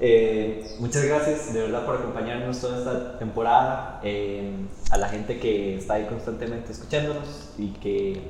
Eh, 0.00 0.74
muchas 0.80 1.04
gracias 1.04 1.54
de 1.54 1.62
verdad 1.62 1.86
por 1.86 1.96
acompañarnos 1.96 2.60
toda 2.60 2.78
esta 2.78 3.18
temporada. 3.18 4.00
eh, 4.02 4.52
a 4.90 4.98
la 4.98 5.08
gente 5.08 5.38
que 5.38 5.76
está 5.76 5.94
ahí 5.94 6.06
constantemente 6.06 6.72
escuchándonos 6.72 7.50
y 7.58 7.68
que 7.74 8.20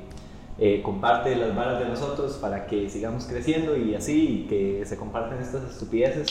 eh, 0.57 0.81
comparte 0.81 1.35
las 1.35 1.55
varas 1.55 1.79
de 1.79 1.85
nosotros 1.85 2.33
para 2.33 2.65
que 2.65 2.89
sigamos 2.89 3.25
creciendo 3.25 3.77
y 3.77 3.93
así, 3.93 4.45
y 4.45 4.47
que 4.47 4.85
se 4.85 4.97
compartan 4.97 5.39
estas 5.41 5.63
estupideces. 5.69 6.27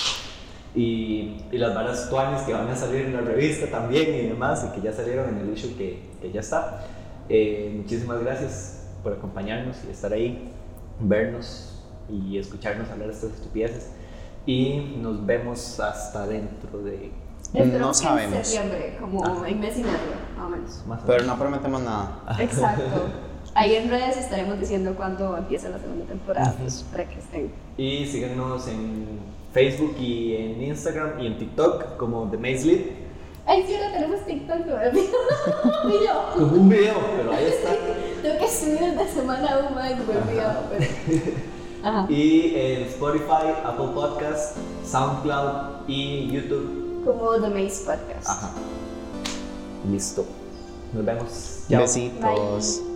Y, 0.74 1.36
las 1.52 1.74
varas 1.74 2.10
tuanes 2.10 2.42
que 2.42 2.52
van 2.52 2.68
a 2.68 2.74
salir 2.74 3.02
en 3.02 3.14
la 3.14 3.20
revista 3.20 3.66
también 3.70 4.12
y 4.14 4.28
demás, 4.28 4.66
y 4.68 4.74
que 4.74 4.84
ya 4.84 4.92
salieron 4.92 5.28
en 5.28 5.38
el 5.38 5.52
issue 5.52 5.76
que, 5.76 6.00
que 6.20 6.32
ya 6.32 6.40
está. 6.40 6.84
Muchísimas 7.76 8.20
gracias 8.22 8.88
por 9.04 9.12
acompañarnos 9.12 9.76
y 9.86 9.92
estar 9.92 10.12
ahí, 10.12 10.50
vernos 10.98 11.80
y 12.08 12.38
escucharnos 12.38 12.90
hablar 12.90 13.08
de 13.08 13.14
estas 13.14 13.32
estupideces. 13.34 13.90
Y 14.46 14.98
nos 15.00 15.24
vemos 15.24 15.80
hasta 15.80 16.26
dentro 16.26 16.78
de 16.82 17.10
Esperamos 17.54 17.80
No 17.80 17.94
sabemos. 17.94 18.36
En 18.36 18.44
septiembre, 18.44 18.96
como 19.00 19.24
Ajá. 19.24 19.48
en 19.48 19.60
mes 19.60 19.76
y 19.78 19.82
medio, 19.82 19.98
más 20.36 20.46
o 20.46 20.50
menos. 20.50 20.82
Pero 21.06 21.24
no 21.24 21.38
prometemos 21.38 21.82
nada. 21.82 22.22
Exacto. 22.40 22.82
Ahí 23.54 23.76
en 23.76 23.88
redes 23.88 24.16
estaremos 24.16 24.58
diciendo 24.58 24.94
cuándo 24.96 25.36
empieza 25.36 25.68
la 25.68 25.78
segunda 25.78 26.04
temporada, 26.06 26.52
pues, 26.58 26.84
para 26.90 27.08
que 27.08 27.20
estén. 27.20 27.52
Y 27.76 28.04
síganos 28.06 28.66
en 28.66 29.20
Facebook 29.52 29.94
y 30.00 30.34
en 30.34 30.62
Instagram 30.64 31.20
y 31.20 31.28
en 31.28 31.38
TikTok 31.38 31.96
como 31.96 32.28
The 32.28 32.36
Maze 32.36 32.64
Lead. 32.64 32.80
Ay, 33.46 33.62
sí, 33.64 33.76
ahora 33.76 33.92
tenemos 33.92 34.26
TikTok, 34.26 34.58
¿no? 34.66 34.74
Y 35.90 36.04
yo, 36.04 36.32
Con 36.34 36.58
un 36.60 36.68
video, 36.68 36.94
pero 37.16 37.30
ahí 37.32 37.44
está. 37.44 37.70
tengo 38.22 38.38
que 38.38 38.48
subir 38.48 38.98
de 38.98 39.06
semana 39.06 39.54
aún 39.54 39.74
más, 39.74 39.90
me 39.90 40.14
he 40.14 40.16
olvidado, 40.16 40.62
pero... 40.70 40.84
Ajá. 41.84 42.06
Y 42.10 42.54
en 42.56 42.82
Spotify, 42.84 43.52
Apple 43.64 43.88
Podcast, 43.94 44.56
SoundCloud 44.84 45.86
y 45.86 46.30
YouTube. 46.30 47.02
Como 47.04 47.32
The 47.34 47.48
Maze 47.50 47.84
Podcast. 47.84 48.28
Ajá. 48.28 48.50
Listo. 49.90 50.24
Nos 50.94 51.04
vemos. 51.04 51.64
Chao. 51.68 51.82
Besitos. 51.82 52.80
Bye. 52.80 52.93